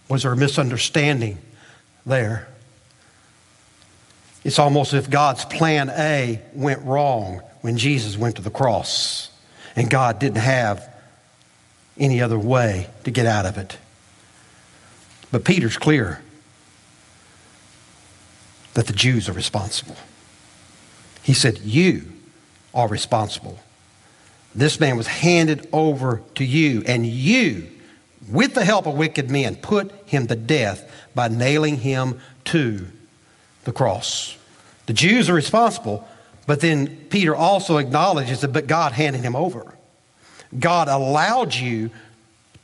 Was 0.09 0.23
there 0.23 0.33
a 0.33 0.37
misunderstanding 0.37 1.39
there? 2.07 2.49
It's 4.45 4.59
almost 4.59 4.93
as 4.93 5.05
if 5.05 5.11
God's 5.11 5.45
plan 5.45 5.91
A 5.91 6.41
went 6.55 6.83
wrong 6.83 7.43
when 7.61 7.77
Jesus 7.77 8.17
went 8.17 8.37
to 8.37 8.43
the 8.43 8.51
cross, 8.51 9.31
and 9.77 9.91
God 9.91 10.19
didn't 10.19 10.39
have 10.39 10.89
any 11.99 12.21
other 12.21 12.39
way 12.39 12.89
to 13.05 13.11
get 13.11 13.27
out 13.27 13.47
of 13.47 13.59
it. 13.59 13.79
But 15.31 15.45
Peter's 15.45 15.77
clear 15.77 16.23
that 18.75 18.87
the 18.87 18.93
Jews 18.93 19.29
are 19.29 19.33
responsible. 19.33 19.97
He 21.23 21.35
said, 21.35 21.59
You 21.59 22.05
are 22.75 22.89
responsible. 22.89 23.59
This 24.55 24.81
man 24.81 24.97
was 24.97 25.07
handed 25.07 25.69
over 25.73 26.23
to 26.35 26.45
you, 26.45 26.83
and 26.87 27.07
you 27.07 27.69
with 28.29 28.55
the 28.55 28.65
help 28.65 28.87
of 28.87 28.95
wicked 28.95 29.31
men, 29.31 29.57
put 29.57 29.91
him 30.07 30.27
to 30.27 30.37
death 30.37 30.91
by 31.15 31.29
nailing 31.29 31.79
him 31.79 32.21
to 32.47 32.87
the 33.65 33.73
cross. 33.73 34.37
The 34.87 34.93
Jews 34.93 35.29
are 35.29 35.35
responsible, 35.35 36.07
but 36.47 36.61
then 36.61 36.97
Peter 37.09 37.35
also 37.35 37.79
acknowledges 37.79 38.41
that 38.41 38.53
but 38.53 38.67
God 38.67 38.93
handed 38.93 39.23
him 39.23 39.37
over. 39.37 39.75
God 40.59 40.89
allowed 40.89 41.55
you 41.55 41.91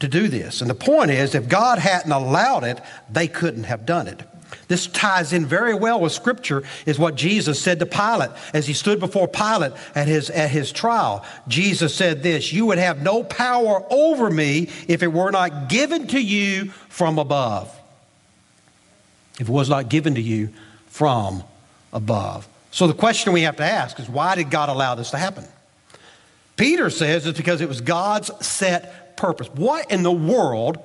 to 0.00 0.08
do 0.08 0.28
this. 0.28 0.60
And 0.60 0.70
the 0.70 0.74
point 0.74 1.10
is, 1.10 1.34
if 1.34 1.48
God 1.48 1.78
hadn't 1.78 2.12
allowed 2.12 2.64
it, 2.64 2.80
they 3.10 3.28
couldn't 3.28 3.64
have 3.64 3.86
done 3.86 4.06
it. 4.06 4.22
This 4.68 4.86
ties 4.86 5.32
in 5.32 5.46
very 5.46 5.74
well 5.74 6.00
with 6.00 6.12
Scripture, 6.12 6.62
is 6.86 6.98
what 6.98 7.14
Jesus 7.14 7.60
said 7.60 7.78
to 7.80 7.86
Pilate 7.86 8.30
as 8.52 8.66
he 8.66 8.74
stood 8.74 9.00
before 9.00 9.28
Pilate 9.28 9.72
at 9.94 10.08
his, 10.08 10.30
at 10.30 10.50
his 10.50 10.72
trial. 10.72 11.24
Jesus 11.48 11.94
said 11.94 12.22
this 12.22 12.52
You 12.52 12.66
would 12.66 12.78
have 12.78 13.02
no 13.02 13.24
power 13.24 13.84
over 13.90 14.30
me 14.30 14.68
if 14.86 15.02
it 15.02 15.12
were 15.12 15.30
not 15.30 15.68
given 15.68 16.06
to 16.08 16.20
you 16.20 16.66
from 16.88 17.18
above. 17.18 17.74
If 19.34 19.48
it 19.48 19.52
was 19.52 19.68
not 19.68 19.88
given 19.88 20.14
to 20.16 20.20
you 20.20 20.50
from 20.86 21.44
above. 21.92 22.48
So 22.70 22.86
the 22.86 22.94
question 22.94 23.32
we 23.32 23.42
have 23.42 23.56
to 23.56 23.64
ask 23.64 23.98
is 23.98 24.08
why 24.08 24.34
did 24.34 24.50
God 24.50 24.68
allow 24.68 24.94
this 24.94 25.10
to 25.10 25.18
happen? 25.18 25.44
Peter 26.56 26.90
says 26.90 27.26
it's 27.26 27.38
because 27.38 27.60
it 27.60 27.68
was 27.68 27.80
God's 27.80 28.30
set 28.44 29.16
purpose. 29.16 29.48
What 29.48 29.90
in 29.90 30.02
the 30.02 30.12
world 30.12 30.78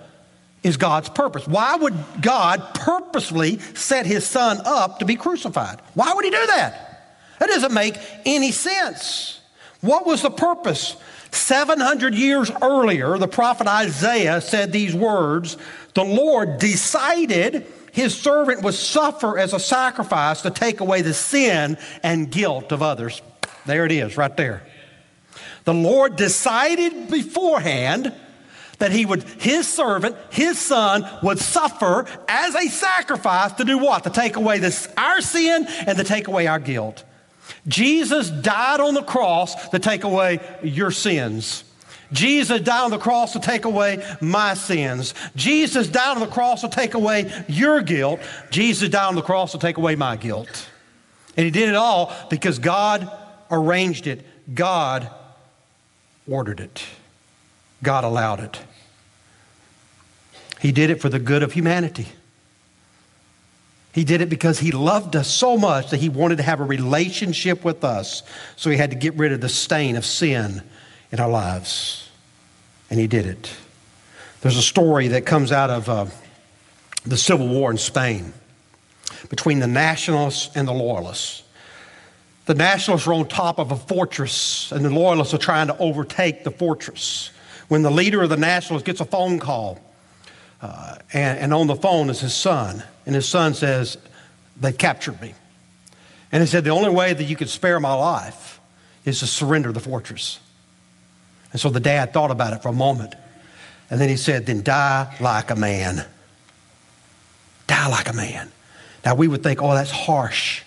is 0.63 0.78
God's 0.78 1.10
purpose. 1.10 1.46
Why 1.46 1.75
would 1.75 1.94
God 2.22 2.74
purposely 2.74 3.60
set 3.60 4.06
his 4.06 4.25
son 4.25 4.62
up 4.66 5.00
to 5.00 5.06
be 5.06 5.16
crucified? 5.16 5.80
Why 5.94 6.13
would 6.13 6.25
he 6.25 6.32
do 6.32 6.48
that? 6.48 7.20
That 7.40 7.48
doesn't 7.48 7.74
make 7.74 7.98
any 8.25 8.52
sense. 8.52 9.42
What 9.82 10.06
was 10.06 10.22
the 10.22 10.32
purpose? 10.32 10.96
700 11.32 12.16
years 12.16 12.50
earlier, 12.62 13.18
the 13.18 13.28
prophet 13.28 13.68
Isaiah 13.68 14.40
said 14.40 14.72
these 14.72 14.96
words 14.96 15.58
The 15.94 16.04
Lord 16.04 16.60
decided 16.60 17.68
his 17.93 18.19
servant 18.19 18.63
would 18.63 18.73
suffer 18.73 19.38
as 19.38 19.53
a 19.53 19.59
sacrifice 19.59 20.41
to 20.41 20.50
take 20.50 20.79
away 20.79 21.03
the 21.03 21.13
sin 21.13 21.77
and 22.01 22.29
guilt 22.29 22.71
of 22.71 22.81
others. 22.81 23.21
There 23.67 23.85
it 23.85 23.91
is, 23.91 24.17
right 24.17 24.35
there. 24.35 24.63
The 25.63 25.75
Lord 25.75 26.15
decided 26.15 27.09
beforehand 27.09 28.12
that 28.79 28.91
he 28.91 29.05
would, 29.05 29.23
his 29.23 29.67
servant, 29.67 30.17
his 30.31 30.57
son, 30.57 31.07
would 31.21 31.38
suffer 31.38 32.07
as 32.27 32.55
a 32.55 32.67
sacrifice 32.67 33.53
to 33.53 33.63
do 33.63 33.77
what? 33.77 34.03
To 34.05 34.09
take 34.09 34.38
away 34.38 34.57
this, 34.57 34.91
our 34.97 35.21
sin 35.21 35.67
and 35.85 35.95
to 35.97 36.03
take 36.03 36.27
away 36.27 36.47
our 36.47 36.59
guilt. 36.59 37.03
Jesus 37.67 38.31
died 38.31 38.79
on 38.79 38.95
the 38.95 39.03
cross 39.03 39.69
to 39.69 39.77
take 39.77 40.03
away 40.03 40.39
your 40.63 40.89
sins. 40.89 41.63
Jesus 42.13 42.62
died 42.62 42.86
on 42.86 42.91
the 42.91 42.98
cross 42.98 43.34
to 43.34 43.39
take 43.39 43.65
away 43.65 44.05
my 44.22 44.53
sins. 44.53 45.13
Jesus 45.36 45.88
died 45.88 46.15
on 46.15 46.20
the 46.20 46.27
cross 46.27 46.62
to 46.62 46.70
take 46.70 46.93
away 46.93 47.32
your 47.48 47.82
guilt. 47.82 48.20
Jesus 48.51 48.89
died 48.89 49.08
on 49.08 49.15
the 49.15 49.22
cross 49.22 49.51
to 49.51 49.58
take 49.58 49.77
away 49.77 49.96
my 49.96 50.15
guilt. 50.15 50.70
And 51.36 51.46
he 51.46 51.51
did 51.51 51.70
it 51.70 51.75
all 51.75 52.13
because 52.29 52.60
God 52.60 53.12
arranged 53.50 54.08
it, 54.08 54.25
God 54.53 55.10
ordered 56.29 56.60
it, 56.60 56.86
God 57.82 58.03
allowed 58.03 58.39
it. 58.39 58.60
He 60.60 60.72
did 60.72 60.89
it 60.89 61.01
for 61.01 61.10
the 61.10 61.20
good 61.20 61.43
of 61.43 61.51
humanity. 61.51 62.08
He 63.91 64.03
did 64.03 64.22
it 64.22 64.29
because 64.29 64.60
he 64.60 64.72
loved 64.72 65.15
us 65.15 65.27
so 65.27 65.55
much 65.55 65.91
that 65.91 65.98
he 65.98 66.10
wanted 66.10 66.38
to 66.38 66.43
have 66.43 66.60
a 66.60 66.63
relationship 66.63 67.63
with 67.63 67.84
us. 67.84 68.24
So 68.55 68.72
he 68.72 68.77
had 68.77 68.89
to 68.89 68.96
get 68.96 69.13
rid 69.15 69.34
of 69.34 69.41
the 69.41 69.50
stain 69.50 69.96
of 69.96 70.05
sin 70.05 70.63
in 71.13 71.20
our 71.20 71.29
lives. 71.29 72.10
And 72.89 73.00
he 73.00 73.08
did 73.08 73.27
it. 73.27 73.55
There's 74.41 74.58
a 74.58 74.63
story 74.63 75.10
that 75.10 75.25
comes 75.25 75.51
out 75.51 75.70
of 75.70 75.88
uh, 75.88 76.05
the 77.05 77.17
Civil 77.17 77.48
War 77.48 77.72
in 77.72 77.77
Spain 77.77 78.34
between 79.29 79.60
the 79.60 79.67
nationalists 79.67 80.53
and 80.55 80.67
the 80.67 80.74
loyalists. 80.74 81.43
The 82.46 82.55
nationalists 82.55 83.08
are 83.08 83.13
on 83.13 83.27
top 83.27 83.60
of 83.60 83.72
a 83.72 83.75
fortress, 83.77 84.72
and 84.72 84.84
the 84.84 84.89
loyalists 84.89 85.34
are 85.34 85.38
trying 85.38 85.67
to 85.67 85.77
overtake 85.77 86.43
the 86.43 86.51
fortress. 86.51 87.29
When 87.70 87.84
the 87.84 87.91
leader 87.91 88.24
of 88.24 88.29
the 88.29 88.38
nationalists 88.38 88.84
gets 88.84 89.00
a 89.00 89.05
phone 89.05 89.39
call, 89.39 89.79
uh, 90.62 90.96
and, 91.13 91.39
and 91.39 91.53
on 91.53 91.67
the 91.67 91.75
phone 91.75 92.10
is 92.10 92.20
his 92.20 92.34
son, 92.34 92.84
and 93.05 93.13
his 93.13 93.29
son 93.29 93.53
says, 93.53 93.98
They've 94.60 94.77
captured 94.77 95.22
me. 95.22 95.36
And 96.32 96.41
he 96.41 96.48
said, 96.48 96.63
The 96.63 96.72
only 96.72 96.89
way 96.89 97.13
that 97.13 97.24
you 97.24 97.36
could 97.36 97.50
spare 97.50 97.79
my 97.79 97.93
life 97.93 98.60
is 99.05 99.20
to 99.20 99.27
surrender 99.27 99.72
the 99.72 99.79
fortress. 99.79 100.39
And 101.53 101.62
so 101.62 101.69
the 101.69 101.79
dad 101.79 102.12
thought 102.12 102.31
about 102.31 102.53
it 102.53 102.62
for 102.62 102.69
a 102.69 102.74
moment. 102.74 103.15
And 103.89 104.01
then 104.01 104.10
he 104.10 104.17
said, 104.17 104.45
Then 104.45 104.63
die 104.63 105.15
like 105.22 105.51
a 105.51 105.55
man. 105.55 106.05
Die 107.67 107.88
like 107.88 108.10
a 108.10 108.13
man. 108.13 108.51
Now 109.05 109.15
we 109.15 109.27
would 109.27 109.43
think, 109.43 109.62
Oh, 109.62 109.74
that's 109.74 109.91
harsh. 109.91 110.63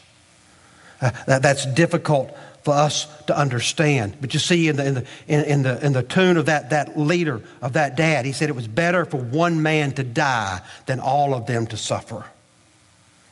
Uh, 1.00 1.10
that, 1.26 1.42
that's 1.42 1.66
difficult 1.66 2.34
for 2.62 2.72
us 2.72 3.06
to 3.26 3.36
understand. 3.36 4.16
But 4.20 4.32
you 4.32 4.40
see, 4.40 4.68
in 4.68 4.76
the, 4.76 4.86
in 4.86 4.94
the, 4.94 5.06
in, 5.28 5.44
in, 5.44 5.62
the, 5.62 5.86
in 5.86 5.92
the 5.92 6.02
tune 6.02 6.36
of 6.36 6.46
that, 6.46 6.70
that 6.70 6.98
leader, 6.98 7.42
of 7.60 7.74
that 7.74 7.96
dad, 7.96 8.24
he 8.24 8.32
said 8.32 8.48
it 8.48 8.56
was 8.56 8.66
better 8.66 9.04
for 9.04 9.18
one 9.18 9.62
man 9.62 9.92
to 9.92 10.02
die 10.02 10.60
than 10.86 10.98
all 10.98 11.34
of 11.34 11.46
them 11.46 11.66
to 11.68 11.76
suffer. 11.76 12.24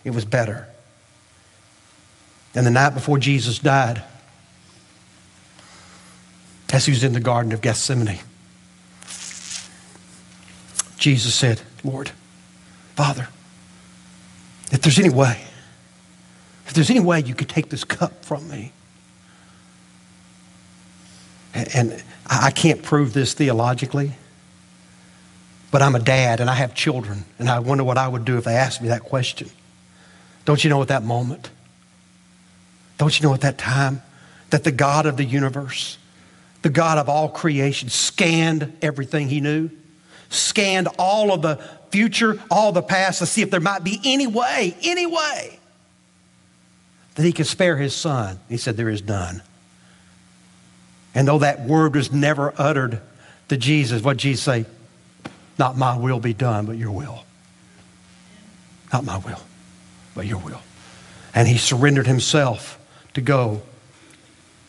It 0.04 0.10
was 0.10 0.24
better. 0.24 0.68
And 2.54 2.66
the 2.66 2.70
night 2.70 2.94
before 2.94 3.18
Jesus 3.18 3.58
died, 3.58 4.02
as 6.72 6.86
he 6.86 6.92
was 6.92 7.04
in 7.04 7.12
the 7.12 7.20
Garden 7.20 7.52
of 7.52 7.60
Gethsemane, 7.60 8.20
Jesus 10.96 11.34
said, 11.34 11.60
Lord, 11.82 12.10
Father, 12.96 13.28
if 14.72 14.80
there's 14.82 14.98
any 14.98 15.10
way, 15.10 15.44
if 16.66 16.72
there's 16.72 16.90
any 16.90 17.00
way 17.00 17.20
you 17.20 17.34
could 17.34 17.48
take 17.48 17.68
this 17.68 17.84
cup 17.84 18.24
from 18.24 18.48
me, 18.48 18.72
and 21.54 22.02
I 22.26 22.50
can't 22.50 22.82
prove 22.82 23.12
this 23.12 23.34
theologically, 23.34 24.12
but 25.70 25.82
I'm 25.82 25.94
a 25.94 26.00
dad 26.00 26.40
and 26.40 26.48
I 26.48 26.54
have 26.54 26.74
children, 26.74 27.24
and 27.38 27.48
I 27.48 27.58
wonder 27.58 27.84
what 27.84 27.98
I 27.98 28.08
would 28.08 28.24
do 28.24 28.38
if 28.38 28.44
they 28.44 28.54
asked 28.54 28.80
me 28.80 28.88
that 28.88 29.02
question. 29.02 29.50
Don't 30.44 30.62
you 30.64 30.70
know 30.70 30.80
at 30.82 30.88
that 30.88 31.02
moment? 31.02 31.50
Don't 32.98 33.18
you 33.18 33.26
know 33.26 33.34
at 33.34 33.40
that 33.42 33.58
time 33.58 34.02
that 34.50 34.64
the 34.64 34.72
God 34.72 35.06
of 35.06 35.16
the 35.16 35.24
universe, 35.24 35.98
the 36.64 36.70
God 36.70 36.96
of 36.96 37.10
all 37.10 37.28
creation, 37.28 37.90
scanned 37.90 38.74
everything 38.80 39.28
he 39.28 39.42
knew? 39.42 39.68
Scanned 40.30 40.88
all 40.98 41.30
of 41.30 41.42
the 41.42 41.62
future, 41.90 42.42
all 42.50 42.72
the 42.72 42.80
past 42.82 43.18
to 43.18 43.26
see 43.26 43.42
if 43.42 43.50
there 43.50 43.60
might 43.60 43.84
be 43.84 44.00
any 44.02 44.26
way, 44.26 44.74
any 44.82 45.04
way 45.04 45.60
that 47.16 47.22
he 47.22 47.32
could 47.32 47.46
spare 47.46 47.76
his 47.76 47.94
son. 47.94 48.40
He 48.48 48.56
said, 48.56 48.78
There 48.78 48.88
is 48.88 49.04
none. 49.04 49.42
And 51.14 51.28
though 51.28 51.40
that 51.40 51.60
word 51.60 51.94
was 51.94 52.10
never 52.10 52.54
uttered 52.56 52.98
to 53.50 53.58
Jesus, 53.58 54.02
what 54.02 54.16
Jesus 54.16 54.42
say? 54.42 54.64
Not 55.58 55.76
my 55.76 55.98
will 55.98 56.18
be 56.18 56.32
done, 56.32 56.64
but 56.64 56.78
your 56.78 56.92
will. 56.92 57.24
Not 58.90 59.04
my 59.04 59.18
will 59.18 59.40
but 60.14 60.24
your 60.24 60.38
will. 60.38 60.62
And 61.34 61.46
he 61.46 61.58
surrendered 61.58 62.06
himself 62.06 62.78
to 63.12 63.20
go 63.20 63.60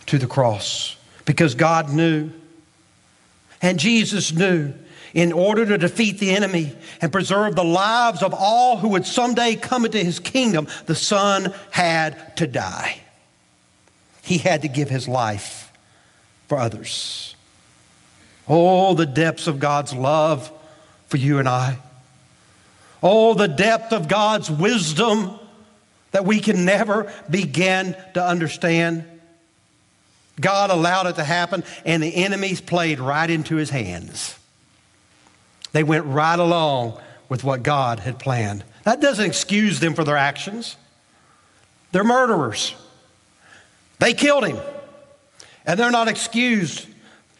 to 0.08 0.18
the 0.18 0.28
cross 0.28 0.95
because 1.25 1.55
God 1.55 1.91
knew 1.91 2.32
and 3.62 3.79
Jesus 3.79 4.32
knew 4.32 4.74
in 5.13 5.32
order 5.32 5.65
to 5.65 5.77
defeat 5.77 6.20
the 6.20 6.32
enemy 6.32 6.75
and 7.01 7.12
preserve 7.12 7.55
the 7.55 7.63
lives 7.63 8.22
of 8.22 8.34
all 8.34 8.77
who 8.77 8.89
would 8.89 9.05
someday 9.05 9.55
come 9.55 9.86
into 9.86 9.98
his 9.98 10.20
kingdom, 10.20 10.67
the 10.86 10.96
Son 10.96 11.53
had 11.72 12.36
to 12.38 12.46
die. 12.46 13.00
He 14.22 14.38
had 14.38 14.63
to 14.63 14.67
give 14.67 14.89
his 14.89 15.08
life 15.08 15.72
for 16.48 16.58
others. 16.58 17.36
Oh, 18.48 18.94
the 18.94 19.05
depths 19.05 19.48
of 19.48 19.60
God's 19.60 19.94
love 19.94 20.51
for 21.08 21.17
you 21.17 21.39
and 21.39 21.48
I. 21.48 21.77
Oh, 23.01 23.33
the 23.33 23.48
depth 23.48 23.94
of 23.94 24.07
God's 24.07 24.51
wisdom 24.51 25.40
that 26.11 26.25
we 26.25 26.40
can 26.40 26.66
never 26.66 27.11
begin 27.29 27.96
to 28.16 28.24
understand. 28.24 29.05
God 30.40 30.70
allowed 30.70 31.08
it 31.08 31.16
to 31.16 31.24
happen, 31.24 31.64
and 31.86 32.04
the 32.04 32.16
enemies 32.16 32.62
played 32.62 33.00
right 33.00 33.30
into 33.30 33.56
his 33.56 33.70
hands. 33.70 34.38
They 35.72 35.84
went 35.84 36.06
right 36.06 36.40
along 36.40 37.00
with 37.30 37.44
what 37.44 37.64
God 37.64 38.00
had 38.00 38.20
planned. 38.20 38.64
That 38.84 39.02
doesn't 39.02 39.26
excuse 39.26 39.80
them 39.80 39.94
for 39.94 40.04
their 40.04 40.18
actions. 40.18 40.76
They're 41.92 42.04
murderers. 42.04 42.76
They 44.00 44.14
killed 44.14 44.46
him, 44.46 44.60
and 45.66 45.80
they're 45.80 45.92
not 45.92 46.08
excused 46.08 46.86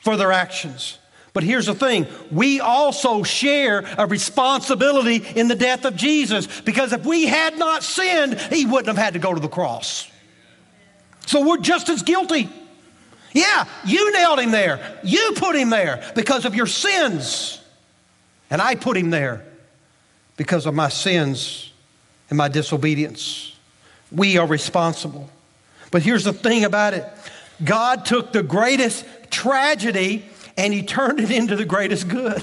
for 0.02 0.16
their 0.16 0.32
actions. 0.32 0.98
But 1.34 1.44
here's 1.44 1.66
the 1.66 1.76
thing 1.76 2.08
we 2.32 2.62
also 2.62 3.22
share 3.24 3.84
a 3.98 4.08
responsibility 4.08 5.18
in 5.18 5.50
the 5.50 5.56
death 5.56 5.84
of 5.84 5.98
Jesus 5.98 6.62
because 6.62 6.94
if 6.94 7.06
we 7.06 7.26
had 7.26 7.58
not 7.58 7.84
sinned, 7.84 8.40
he 8.40 8.66
wouldn't 8.66 8.88
have 8.88 8.98
had 8.98 9.14
to 9.14 9.20
go 9.20 9.34
to 9.34 9.42
the 9.42 9.50
cross. 9.50 10.10
So 11.26 11.46
we're 11.46 11.58
just 11.58 11.90
as 11.90 12.04
guilty. 12.04 12.50
Yeah, 13.36 13.65
you 13.84 14.13
nailed 14.13 14.39
him 14.39 14.52
there. 14.52 14.98
You 15.04 15.34
put 15.36 15.58
him 15.58 15.69
there 15.69 16.02
because 16.15 16.45
of 16.45 16.56
your 16.56 16.67
sins. 16.67 17.62
And 18.50 18.62
I 18.62 18.76
put 18.76 18.95
him 18.95 19.10
there 19.10 19.45
because 20.38 20.65
of 20.65 20.74
my 20.74 20.88
sins 20.88 21.74
and 22.30 22.38
my 22.38 22.48
disobedience. 22.48 23.54
We 24.10 24.38
are 24.38 24.48
responsible. 24.48 25.30
But 25.91 26.02
here's 26.02 26.24
the 26.24 26.32
thing 26.32 26.63
about 26.63 26.93
it 26.93 27.06
God 27.62 28.06
took 28.06 28.32
the 28.32 28.41
greatest 28.41 29.06
tragedy 29.32 30.24
and 30.56 30.74
he 30.74 30.84
turned 30.84 31.19
it 31.19 31.30
into 31.30 31.58
the 31.58 31.65
greatest 31.65 32.08
good. 32.08 32.41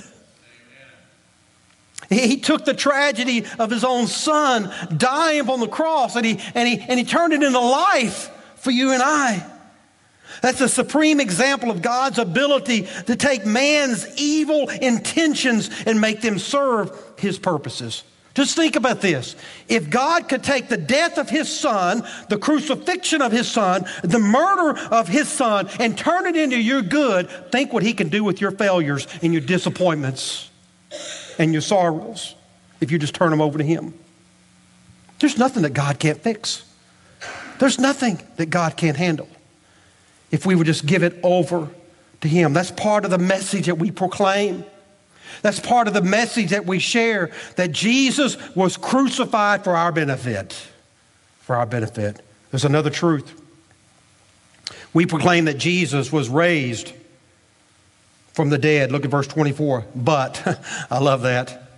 He 2.11 2.37
took 2.37 2.67
the 2.67 2.75
tragedy 2.75 3.47
of 3.59 3.71
his 3.71 3.85
own 3.85 4.07
son 4.07 4.71
dying 4.95 5.49
on 5.49 5.61
the 5.61 5.69
cross 5.69 6.17
and 6.17 6.27
he, 6.27 6.39
and, 6.55 6.69
he, 6.69 6.79
and 6.79 6.99
he 6.99 7.07
turned 7.07 7.33
it 7.33 7.43
into 7.43 7.59
life 7.59 8.31
for 8.57 8.71
you 8.71 8.93
and 8.93 9.03
I. 9.03 9.49
That's 10.43 10.61
a 10.61 10.69
supreme 10.69 11.21
example 11.21 11.71
of 11.71 11.81
God's 11.83 12.19
ability 12.19 12.89
to 13.07 13.17
take 13.17 13.47
man's 13.47 14.07
evil 14.21 14.69
intentions 14.69 15.71
and 15.87 16.01
make 16.01 16.21
them 16.21 16.39
serve 16.39 16.91
his 17.17 17.39
purposes. 17.39 18.03
Just 18.35 18.57
think 18.57 18.77
about 18.77 19.01
this. 19.01 19.37
If 19.69 19.89
God 19.89 20.29
could 20.29 20.43
take 20.43 20.69
the 20.69 20.77
death 20.77 21.19
of 21.19 21.31
his 21.31 21.49
son, 21.49 22.03
the 22.29 22.39
crucifixion 22.39 23.23
of 23.23 23.31
his 23.31 23.47
son, 23.47 23.85
the 24.03 24.19
murder 24.19 24.79
of 24.91 25.07
his 25.07 25.29
son, 25.29 25.69
and 25.79 25.97
turn 25.97 26.27
it 26.27 26.35
into 26.35 26.59
your 26.59 26.83
good, 26.83 27.31
think 27.53 27.73
what 27.73 27.83
he 27.85 27.93
can 27.93 28.09
do 28.09 28.25
with 28.25 28.41
your 28.41 28.51
failures 28.51 29.07
and 29.23 29.33
your 29.33 29.43
disappointments 29.43 30.51
and 31.39 31.53
your 31.53 31.63
sorrows 31.63 32.35
if 32.81 32.91
you 32.91 32.99
just 32.99 33.15
turn 33.15 33.31
them 33.31 33.41
over 33.41 33.59
to 33.59 33.65
him. 33.65 33.95
There's 35.21 35.39
nothing 35.39 35.63
that 35.63 35.75
God 35.75 36.01
can't 36.01 36.19
fix. 36.19 36.65
There's 37.61 37.79
nothing 37.79 38.21
that 38.37 38.47
God 38.47 38.77
can't 38.77 38.97
handle 38.97 39.29
if 40.33 40.45
we 40.45 40.57
would 40.57 40.67
just 40.67 40.87
give 40.87 41.05
it 41.05 41.21
over 41.23 41.69
to 42.23 42.29
him. 42.29 42.53
That's 42.53 42.73
part 42.73 43.05
of 43.05 43.13
the 43.13 43.19
message 43.19 43.67
that 43.67 43.79
we 43.79 43.93
proclaim. 43.93 44.65
That's 45.43 45.61
part 45.61 45.87
of 45.87 45.95
the 45.95 46.03
message 46.03 46.51
that 46.51 46.67
we 46.67 46.79
share 46.79 47.31
that 47.57 47.71
Jesus 47.71 48.37
was 48.57 48.77
crucified 48.77 49.63
for 49.63 49.77
our 49.77 49.93
benefit. 49.93 50.53
For 51.43 51.55
our 51.55 51.67
benefit. 51.67 52.21
There's 52.51 52.65
another 52.65 52.91
truth. 52.91 53.41
We 54.93 55.07
proclaim 55.07 55.47
that 55.47 55.59
Jesus 55.59 56.13
was 56.13 56.29
raised 56.29 56.93
from 58.35 58.51
the 58.51 58.59
dead. 58.59 58.93
Look 58.93 59.05
at 59.05 59.11
verse 59.11 59.27
24. 59.27 59.87
But, 59.95 60.61
I 60.91 60.99
love 60.99 61.23
that. 61.23 61.71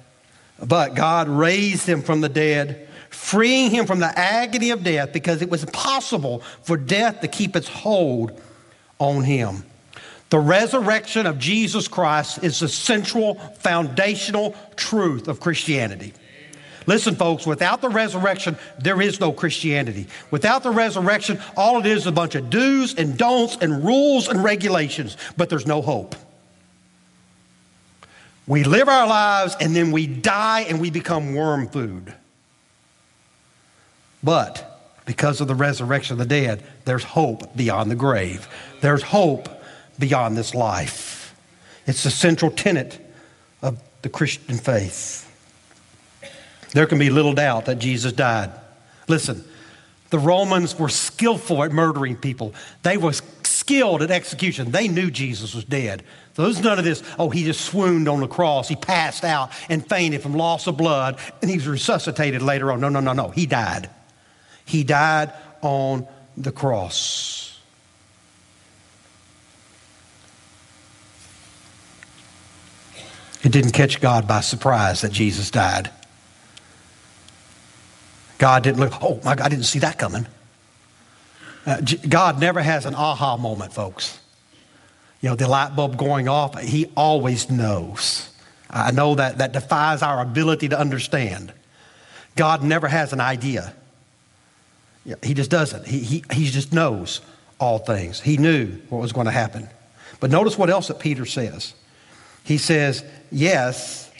But 0.63 0.95
God 0.95 1.29
raised 1.29 1.89
him 1.89 2.03
from 2.03 2.21
the 2.21 2.29
dead, 2.29 2.89
freeing 3.15 3.71
him 3.71 3.87
from 3.87 4.01
the 4.01 4.19
agony 4.19 4.71
of 4.71 4.83
death 4.83 5.13
because 5.13 5.41
it 5.41 5.49
was 5.49 5.63
impossible 5.63 6.41
for 6.63 6.77
death 6.77 7.21
to 7.21 7.29
keep 7.29 7.57
its 7.57 7.69
hold 7.69 8.41
on 8.99 9.23
him. 9.23 9.65
The 10.31 10.39
resurrection 10.39 11.27
of 11.27 11.39
Jesus 11.39 11.87
Christ 11.87 12.43
is 12.43 12.61
the 12.61 12.69
central 12.69 13.35
foundational 13.35 14.57
truth 14.77 15.29
of 15.29 15.41
Christianity. 15.41 16.13
Listen, 16.87 17.15
folks, 17.15 17.47
without 17.47 17.81
the 17.81 17.89
resurrection, 17.89 18.59
there 18.79 19.01
is 19.01 19.21
no 19.21 19.33
Christianity. 19.33 20.07
Without 20.31 20.63
the 20.63 20.71
resurrection, 20.71 21.41
all 21.57 21.79
it 21.79 21.87
is 21.87 22.03
is 22.03 22.07
a 22.07 22.13
bunch 22.13 22.35
of 22.35 22.51
do's 22.51 22.95
and 22.95 23.17
don'ts 23.17 23.57
and 23.61 23.85
rules 23.85 24.29
and 24.29 24.45
regulations, 24.45 25.17
but 25.37 25.49
there's 25.49 25.67
no 25.67 25.81
hope. 25.81 26.15
We 28.47 28.65
live 28.65 28.89
our 28.89 29.07
lives 29.07 29.57
and 29.59 29.75
then 29.75 29.93
we 29.93 30.07
die 30.07 30.63
and 30.63 30.81
we 30.81 30.91
become 30.91 31.35
worm 31.35 31.69
food. 31.69 32.13
But 34.25 34.81
because 35.05 35.41
of 35.41 35.49
the 35.49 35.55
resurrection 35.55 36.15
of 36.15 36.19
the 36.19 36.25
dead, 36.25 36.65
there's 36.87 37.05
hope 37.05 37.55
beyond 37.55 37.91
the 37.91 37.95
grave. 37.95 38.49
There's 38.81 39.03
hope 39.03 39.49
beyond 39.99 40.37
this 40.37 40.55
life. 40.55 41.37
It's 41.87 42.03
the 42.03 42.11
central 42.11 42.51
tenet 42.51 42.99
of 43.61 43.81
the 44.01 44.09
Christian 44.09 44.57
faith. 44.57 45.21
There 46.73 46.87
can 46.87 46.99
be 46.99 47.11
little 47.11 47.35
doubt 47.35 47.67
that 47.67 47.79
Jesus 47.79 48.13
died. 48.13 48.51
Listen, 49.07 49.45
The 50.15 50.21
Romans 50.21 50.79
were 50.79 50.89
skillful 50.89 51.65
at 51.65 51.73
murdering 51.73 52.15
people. 52.15 52.55
They 52.85 52.97
were 52.97 53.15
skilled 53.43 54.01
at 54.01 54.13
execution. 54.13 54.71
They 54.71 54.87
knew 54.87 55.11
Jesus 55.11 55.57
was 55.57 55.65
dead. 55.65 56.05
So 56.35 56.43
there's 56.43 56.61
none 56.61 56.79
of 56.79 56.85
this, 56.85 57.03
oh, 57.19 57.31
he 57.31 57.43
just 57.43 57.63
swooned 57.63 58.09
on 58.09 58.21
the 58.21 58.29
cross. 58.29 58.69
He 58.69 58.77
passed 58.77 59.25
out 59.25 59.51
and 59.69 59.85
fainted 59.85 60.23
from 60.23 60.35
loss 60.35 60.69
of 60.69 60.77
blood, 60.77 61.19
and 61.43 61.51
he 61.51 61.57
was 61.57 61.67
resuscitated 61.67 62.43
later 62.43 62.71
on. 62.71 62.81
No, 62.81 62.89
no, 62.89 63.01
no, 63.01 63.13
no. 63.13 63.31
He 63.31 63.47
died. 63.47 63.91
He 64.65 64.85
died 64.85 65.33
on 65.63 66.07
the 66.37 66.53
cross. 66.53 67.61
It 73.43 73.53
didn't 73.53 73.73
catch 73.73 74.01
God 74.01 74.27
by 74.27 74.41
surprise 74.41 75.03
that 75.03 75.13
Jesus 75.13 75.51
died. 75.51 75.91
God 78.39 78.63
didn't 78.63 78.81
look, 78.81 78.93
oh 79.03 79.21
my 79.23 79.35
God, 79.35 79.47
I 79.47 79.49
didn't 79.49 79.67
see 79.67 79.79
that 79.81 79.99
coming. 79.99 80.27
Uh, 81.67 81.81
God 82.09 82.41
never 82.41 82.61
has 82.61 82.87
an 82.87 82.95
aha 82.95 83.37
moment, 83.37 83.73
folks. 83.73 84.19
You 85.21 85.31
know, 85.31 85.37
the 85.37 85.49
light 85.49 85.77
bulb 85.77 85.97
going 85.97 86.29
off, 86.29 86.59
He 86.61 86.91
always 86.97 87.51
knows. 87.51 88.31
I 88.69 88.91
know 88.91 89.15
that 89.15 89.39
that 89.39 89.53
defies 89.53 90.03
our 90.03 90.21
ability 90.21 90.69
to 90.71 90.79
understand. 90.79 91.53
God 92.37 92.63
never 92.63 92.89
has 92.89 93.13
an 93.13 93.21
idea. 93.21 93.75
He 95.23 95.35
just 95.35 95.51
doesn't. 95.51 95.87
He, 95.87 95.99
he, 95.99 96.25
he 96.33 96.47
just 96.47 96.73
knows 96.73 97.21
all 97.59 97.79
things. 97.79 98.21
He 98.21 98.37
knew 98.37 98.81
what 98.89 99.01
was 99.01 99.13
going 99.13 99.27
to 99.27 99.33
happen. 99.33 99.69
But 100.21 100.31
notice 100.31 100.57
what 100.57 100.71
else 100.71 100.89
that 100.89 100.99
Peter 100.99 101.27
says. 101.27 101.75
He 102.45 102.59
says, 102.59 103.05
yes, 103.31 104.11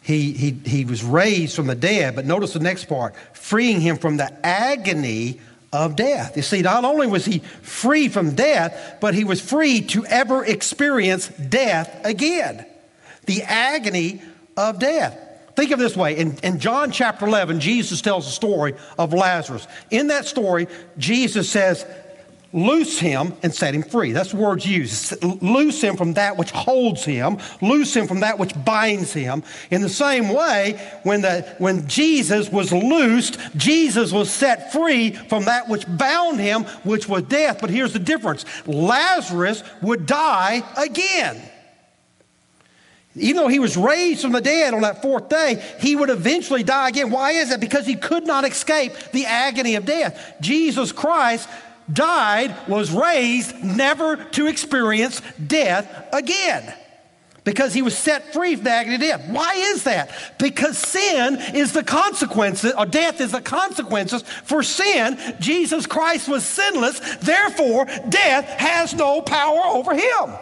he, 0.00 0.32
he, 0.32 0.50
he 0.50 0.84
was 0.84 1.02
raised 1.02 1.56
from 1.56 1.66
the 1.66 1.74
dead, 1.74 2.14
but 2.14 2.26
notice 2.26 2.52
the 2.52 2.60
next 2.60 2.86
part 2.86 3.14
freeing 3.32 3.80
him 3.80 3.96
from 3.96 4.16
the 4.16 4.46
agony 4.46 5.40
of 5.72 5.96
death. 5.96 6.36
You 6.36 6.42
see, 6.42 6.62
not 6.62 6.84
only 6.84 7.06
was 7.06 7.24
he 7.24 7.40
free 7.62 8.08
from 8.08 8.34
death, 8.34 8.98
but 9.00 9.14
he 9.14 9.24
was 9.24 9.40
free 9.40 9.80
to 9.82 10.04
ever 10.06 10.44
experience 10.44 11.28
death 11.28 12.04
again. 12.04 12.66
The 13.26 13.42
agony 13.42 14.22
of 14.56 14.78
death. 14.78 15.18
Think 15.56 15.70
of 15.70 15.78
this 15.78 15.96
way. 15.96 16.16
In, 16.16 16.36
in 16.38 16.58
John 16.58 16.90
chapter 16.90 17.26
11, 17.26 17.60
Jesus 17.60 18.00
tells 18.00 18.24
the 18.26 18.32
story 18.32 18.74
of 18.98 19.12
Lazarus. 19.12 19.68
In 19.90 20.08
that 20.08 20.26
story, 20.26 20.66
Jesus 20.98 21.48
says, 21.48 21.86
loose 22.52 22.98
him 23.00 23.34
and 23.42 23.54
set 23.54 23.74
him 23.74 23.82
free. 23.82 24.12
That's 24.12 24.30
the 24.30 24.36
words 24.36 24.64
used. 24.64 25.22
Loose 25.42 25.80
him 25.82 25.96
from 25.96 26.14
that 26.14 26.36
which 26.36 26.52
holds 26.52 27.04
him, 27.04 27.38
loose 27.60 27.94
him 27.94 28.06
from 28.06 28.20
that 28.20 28.38
which 28.38 28.52
binds 28.64 29.12
him. 29.12 29.42
In 29.70 29.82
the 29.82 29.88
same 29.88 30.28
way, 30.28 30.80
when, 31.02 31.20
the, 31.20 31.42
when 31.58 31.86
Jesus 31.88 32.50
was 32.50 32.72
loosed, 32.72 33.38
Jesus 33.56 34.12
was 34.12 34.30
set 34.30 34.72
free 34.72 35.10
from 35.12 35.44
that 35.44 35.68
which 35.68 35.84
bound 35.98 36.40
him, 36.40 36.64
which 36.84 37.08
was 37.08 37.24
death. 37.24 37.60
But 37.60 37.70
here's 37.70 37.92
the 37.92 37.98
difference 37.98 38.44
Lazarus 38.66 39.62
would 39.82 40.06
die 40.06 40.62
again. 40.76 41.42
Even 43.16 43.36
though 43.36 43.48
he 43.48 43.60
was 43.60 43.76
raised 43.76 44.22
from 44.22 44.32
the 44.32 44.40
dead 44.40 44.74
on 44.74 44.80
that 44.80 45.00
fourth 45.00 45.28
day, 45.28 45.62
he 45.78 45.94
would 45.94 46.10
eventually 46.10 46.64
die 46.64 46.88
again. 46.88 47.10
Why 47.10 47.32
is 47.32 47.50
that? 47.50 47.60
Because 47.60 47.86
he 47.86 47.94
could 47.94 48.26
not 48.26 48.44
escape 48.44 48.92
the 49.12 49.26
agony 49.26 49.76
of 49.76 49.84
death. 49.84 50.34
Jesus 50.40 50.90
Christ 50.90 51.48
died, 51.92 52.54
was 52.66 52.90
raised, 52.90 53.62
never 53.62 54.16
to 54.16 54.46
experience 54.48 55.22
death 55.46 56.08
again. 56.12 56.74
Because 57.44 57.74
he 57.74 57.82
was 57.82 57.96
set 57.96 58.32
free 58.32 58.56
from 58.56 58.64
the 58.64 58.70
agony 58.70 58.94
of 58.94 59.00
death. 59.02 59.28
Why 59.28 59.52
is 59.54 59.84
that? 59.84 60.10
Because 60.38 60.78
sin 60.78 61.36
is 61.54 61.72
the 61.72 61.84
consequences, 61.84 62.72
or 62.76 62.86
death 62.86 63.20
is 63.20 63.32
the 63.32 63.42
consequences 63.42 64.22
for 64.22 64.62
sin. 64.62 65.18
Jesus 65.40 65.86
Christ 65.86 66.26
was 66.26 66.42
sinless, 66.42 66.98
therefore, 67.16 67.84
death 68.08 68.46
has 68.58 68.94
no 68.94 69.20
power 69.20 69.60
over 69.66 69.94
him. 69.94 70.34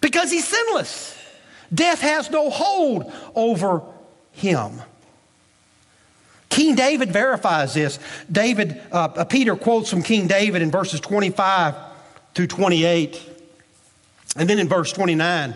Because 0.00 0.30
he's 0.30 0.46
sinless. 0.46 1.16
Death 1.72 2.00
has 2.00 2.30
no 2.30 2.50
hold 2.50 3.12
over 3.34 3.82
him. 4.32 4.80
King 6.48 6.74
David 6.74 7.12
verifies 7.12 7.74
this. 7.74 7.98
David, 8.30 8.80
uh, 8.90 9.08
uh, 9.16 9.24
Peter 9.24 9.54
quotes 9.54 9.88
from 9.88 10.02
King 10.02 10.26
David 10.26 10.62
in 10.62 10.70
verses 10.70 11.00
25 11.00 11.74
through 12.34 12.48
28. 12.48 13.28
And 14.36 14.50
then 14.50 14.58
in 14.58 14.68
verse 14.68 14.92
29, 14.92 15.54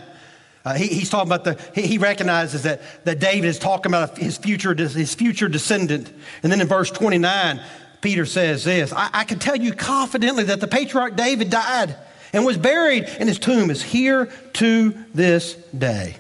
uh, 0.65 0.75
he, 0.75 0.87
he's 0.87 1.11
talking 1.11 1.29
about 1.29 1.45
the, 1.45 1.61
he, 1.75 1.87
he, 1.87 1.99
recognizes 1.99 2.63
that, 2.63 2.81
that 3.05 3.19
David 3.19 3.49
is 3.49 3.59
talking 3.59 3.91
about 3.91 4.17
his 4.17 4.39
future, 4.39 4.75
his 4.75 5.15
future 5.15 5.49
descendant. 5.49 6.11
And 6.43 6.51
then 6.51 6.61
in 6.61 6.69
verse 6.69 6.91
29, 6.91 7.61
Peter 8.01 8.25
says 8.25 8.65
this 8.65 8.93
I, 8.93 9.11
I 9.13 9.25
can 9.25 9.39
tell 9.39 9.57
you 9.57 9.73
confidently 9.73 10.45
that 10.45 10.61
the 10.61 10.69
patriarch 10.69 11.17
David 11.17 11.51
died 11.51 11.97
and 12.35 12.45
was 12.45 12.59
buried, 12.59 13.05
and 13.05 13.29
his 13.29 13.39
tomb 13.39 13.71
is 13.71 13.83
here 13.83 14.27
to 14.55 14.91
this 15.15 15.55
day. 15.67 16.17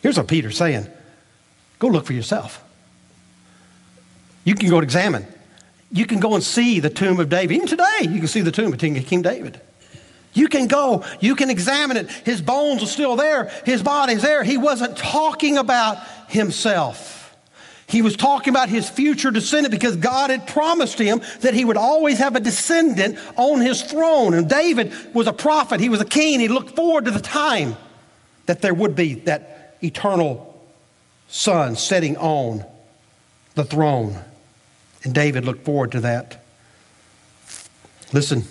Here's 0.00 0.16
what 0.16 0.28
Peter's 0.28 0.56
saying 0.56 0.86
go 1.78 1.88
look 1.88 2.06
for 2.06 2.12
yourself. 2.12 2.64
You 4.44 4.54
can 4.54 4.70
go 4.70 4.76
and 4.76 4.84
examine. 4.84 5.26
You 5.90 6.06
can 6.06 6.20
go 6.20 6.34
and 6.34 6.42
see 6.42 6.80
the 6.80 6.90
tomb 6.90 7.18
of 7.18 7.28
David. 7.28 7.56
Even 7.56 7.66
today, 7.66 8.02
you 8.02 8.18
can 8.18 8.28
see 8.28 8.40
the 8.40 8.52
tomb 8.52 8.72
of 8.72 8.78
King 8.78 9.22
David. 9.22 9.60
You 10.34 10.48
can 10.48 10.68
go, 10.68 11.04
you 11.20 11.34
can 11.34 11.50
examine 11.50 11.96
it. 11.96 12.10
His 12.10 12.40
bones 12.40 12.82
are 12.82 12.86
still 12.86 13.16
there, 13.16 13.50
his 13.66 13.82
body's 13.82 14.22
there. 14.22 14.44
He 14.44 14.56
wasn't 14.56 14.96
talking 14.96 15.58
about 15.58 15.98
himself. 16.28 17.17
He 17.88 18.02
was 18.02 18.16
talking 18.16 18.52
about 18.52 18.68
his 18.68 18.88
future 18.88 19.30
descendant 19.30 19.72
because 19.72 19.96
God 19.96 20.28
had 20.28 20.46
promised 20.46 20.98
him 20.98 21.22
that 21.40 21.54
he 21.54 21.64
would 21.64 21.78
always 21.78 22.18
have 22.18 22.36
a 22.36 22.40
descendant 22.40 23.18
on 23.36 23.62
his 23.62 23.82
throne. 23.82 24.34
And 24.34 24.48
David 24.48 24.92
was 25.14 25.26
a 25.26 25.32
prophet, 25.32 25.80
he 25.80 25.88
was 25.88 26.00
a 26.00 26.04
king. 26.04 26.38
He 26.38 26.48
looked 26.48 26.76
forward 26.76 27.06
to 27.06 27.10
the 27.10 27.20
time 27.20 27.76
that 28.44 28.60
there 28.60 28.74
would 28.74 28.94
be 28.94 29.14
that 29.14 29.76
eternal 29.82 30.62
son 31.28 31.76
sitting 31.76 32.16
on 32.18 32.64
the 33.54 33.64
throne. 33.64 34.18
And 35.04 35.14
David 35.14 35.46
looked 35.46 35.64
forward 35.64 35.92
to 35.92 36.00
that. 36.00 36.44
Listen. 38.12 38.44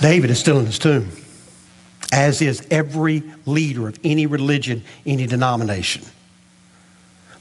David 0.00 0.30
is 0.30 0.38
still 0.38 0.58
in 0.58 0.66
his 0.66 0.78
tomb, 0.78 1.10
as 2.12 2.42
is 2.42 2.66
every 2.70 3.22
leader 3.46 3.88
of 3.88 3.98
any 4.04 4.26
religion, 4.26 4.82
any 5.06 5.26
denomination. 5.26 6.04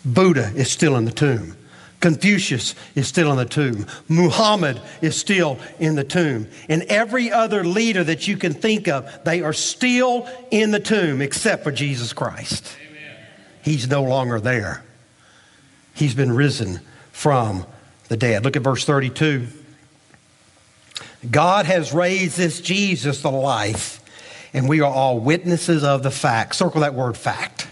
Buddha 0.06 0.52
is 0.56 0.70
still 0.72 0.96
in 0.96 1.06
the 1.06 1.12
tomb. 1.12 1.56
Confucius 2.00 2.76
is 2.96 3.08
still 3.08 3.32
in 3.32 3.38
the 3.38 3.46
tomb. 3.46 3.86
Muhammad 4.08 4.80
is 5.02 5.18
still 5.18 5.60
in 5.80 5.96
the 5.96 6.04
tomb. 6.04 6.48
And 6.70 6.84
every 6.84 7.32
other 7.32 7.64
leader 7.64 8.04
that 8.06 8.28
you 8.28 8.38
can 8.38 8.54
think 8.54 8.88
of, 8.88 9.24
they 9.26 9.42
are 9.42 9.54
still 9.54 10.28
in 10.50 10.72
the 10.72 10.80
tomb 10.80 11.22
except 11.22 11.64
for 11.64 11.72
Jesus 11.72 12.14
Christ. 12.14 12.78
He's 13.62 13.90
no 13.90 14.04
longer 14.04 14.40
there. 14.40 14.84
He's 15.94 16.16
been 16.16 16.32
risen 16.32 16.80
from 17.12 17.66
the 18.08 18.16
dead. 18.16 18.46
Look 18.46 18.56
at 18.56 18.62
verse 18.62 18.86
32. 18.86 19.48
God 21.30 21.66
has 21.66 21.92
raised 21.92 22.38
this 22.38 22.62
Jesus 22.62 23.22
to 23.24 23.30
life, 23.30 23.99
and 24.54 24.68
we 24.68 24.82
are 24.82 24.92
all 24.92 25.20
witnesses 25.20 25.84
of 25.84 26.04
the 26.04 26.12
fact. 26.12 26.56
Circle 26.56 26.82
that 26.82 26.94
word 26.94 27.18
fact. 27.18 27.68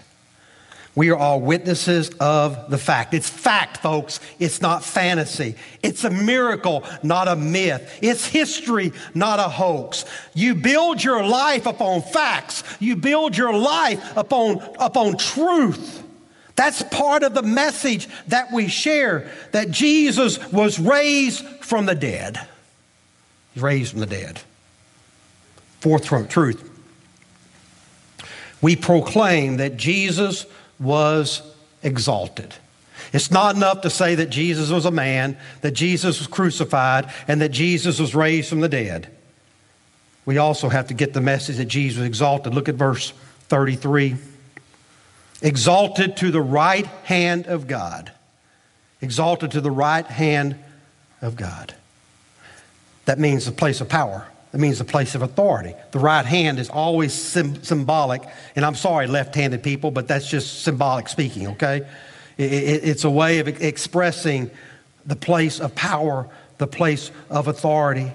We 0.97 1.11
are 1.11 1.15
all 1.15 1.39
witnesses 1.39 2.09
of 2.19 2.71
the 2.71 2.77
fact. 2.79 3.13
It's 3.13 3.29
fact, 3.29 3.77
folks. 3.77 4.19
It's 4.39 4.63
not 4.63 4.83
fantasy. 4.83 5.53
It's 5.83 6.03
a 6.03 6.09
miracle, 6.09 6.83
not 7.03 7.27
a 7.27 7.35
myth. 7.35 7.99
It's 8.01 8.25
history, 8.25 8.93
not 9.13 9.39
a 9.39 9.43
hoax. 9.43 10.05
You 10.33 10.55
build 10.55 11.03
your 11.03 11.23
life 11.23 11.67
upon 11.67 12.01
facts. 12.01 12.63
You 12.79 12.95
build 12.95 13.37
your 13.37 13.53
life 13.53 14.17
upon, 14.17 14.59
upon 14.79 15.17
truth. 15.17 16.03
That's 16.55 16.81
part 16.81 17.21
of 17.21 17.35
the 17.35 17.43
message 17.43 18.09
that 18.29 18.51
we 18.51 18.67
share 18.67 19.29
that 19.51 19.69
Jesus 19.69 20.51
was 20.51 20.79
raised 20.79 21.45
from 21.61 21.85
the 21.85 21.93
dead. 21.93 22.39
He's 23.53 23.61
raised 23.61 23.91
from 23.91 23.99
the 23.99 24.07
dead. 24.07 24.41
Fourth 25.79 26.07
truth. 26.29 26.63
We 28.61 28.75
proclaim 28.75 29.57
that 29.57 29.77
Jesus 29.77 30.45
was 30.79 31.41
exalted. 31.83 32.55
It's 33.13 33.31
not 33.31 33.55
enough 33.55 33.81
to 33.81 33.89
say 33.89 34.15
that 34.15 34.29
Jesus 34.29 34.69
was 34.69 34.85
a 34.85 34.91
man, 34.91 35.37
that 35.61 35.71
Jesus 35.71 36.19
was 36.19 36.27
crucified, 36.27 37.11
and 37.27 37.41
that 37.41 37.49
Jesus 37.49 37.99
was 37.99 38.15
raised 38.15 38.49
from 38.49 38.59
the 38.59 38.69
dead. 38.69 39.09
We 40.25 40.37
also 40.37 40.67
have 40.67 40.87
to 40.87 40.93
get 40.93 41.13
the 41.13 41.21
message 41.21 41.57
that 41.57 41.65
Jesus 41.65 41.99
was 41.99 42.07
exalted. 42.07 42.53
Look 42.53 42.67
at 42.67 42.75
verse 42.75 43.11
33. 43.47 44.17
Exalted 45.41 46.17
to 46.17 46.31
the 46.31 46.41
right 46.41 46.85
hand 47.05 47.47
of 47.47 47.67
God. 47.67 48.11
Exalted 49.01 49.51
to 49.51 49.61
the 49.61 49.71
right 49.71 50.05
hand 50.05 50.57
of 51.21 51.35
God. 51.35 51.75
That 53.05 53.19
means 53.19 53.45
the 53.45 53.51
place 53.51 53.79
of 53.79 53.87
power. 53.87 54.27
That 54.51 54.59
means 54.59 54.77
the 54.77 54.85
place 54.85 55.13
of 55.13 55.21
authority. 55.21 55.73
The 55.91 55.99
right 55.99 56.25
hand 56.25 56.57
is 56.57 56.69
always 56.69 57.13
sim- 57.13 57.63
symbolic, 57.63 58.23
and 58.55 58.65
I'm 58.65 58.75
sorry, 58.75 59.07
left 59.07 59.35
handed 59.35 59.61
people, 59.61 59.91
but 59.91 60.07
that's 60.07 60.29
just 60.29 60.63
symbolic 60.63 61.09
speaking, 61.09 61.47
okay? 61.49 61.85
It, 62.37 62.53
it, 62.53 62.83
it's 62.83 63.03
a 63.03 63.09
way 63.09 63.39
of 63.39 63.47
expressing 63.47 64.49
the 65.05 65.15
place 65.15 65.59
of 65.59 65.75
power, 65.75 66.27
the 66.57 66.67
place 66.67 67.11
of 67.29 67.47
authority. 67.47 68.11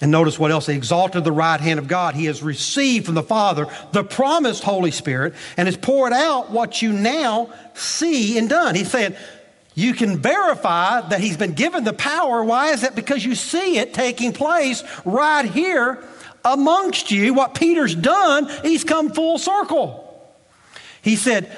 And 0.00 0.10
notice 0.10 0.38
what 0.38 0.50
else? 0.50 0.66
He 0.66 0.74
exalted 0.74 1.24
the 1.24 1.32
right 1.32 1.60
hand 1.60 1.78
of 1.78 1.88
God. 1.88 2.14
He 2.14 2.26
has 2.26 2.42
received 2.42 3.06
from 3.06 3.16
the 3.16 3.22
Father 3.22 3.66
the 3.92 4.04
promised 4.04 4.62
Holy 4.62 4.92
Spirit 4.92 5.34
and 5.56 5.66
has 5.66 5.76
poured 5.76 6.12
out 6.12 6.50
what 6.50 6.82
you 6.82 6.92
now 6.92 7.52
see 7.74 8.38
and 8.38 8.48
done. 8.48 8.76
He's 8.76 8.90
saying, 8.90 9.16
you 9.78 9.94
can 9.94 10.18
verify 10.18 11.02
that 11.02 11.20
he's 11.20 11.36
been 11.36 11.52
given 11.52 11.84
the 11.84 11.92
power. 11.92 12.42
Why 12.42 12.72
is 12.72 12.80
that? 12.80 12.96
Because 12.96 13.24
you 13.24 13.36
see 13.36 13.78
it 13.78 13.94
taking 13.94 14.32
place 14.32 14.82
right 15.04 15.44
here 15.44 16.02
amongst 16.44 17.12
you. 17.12 17.32
What 17.32 17.54
Peter's 17.54 17.94
done, 17.94 18.50
he's 18.64 18.82
come 18.82 19.12
full 19.12 19.38
circle. 19.38 20.04
He 21.00 21.14
said, 21.14 21.56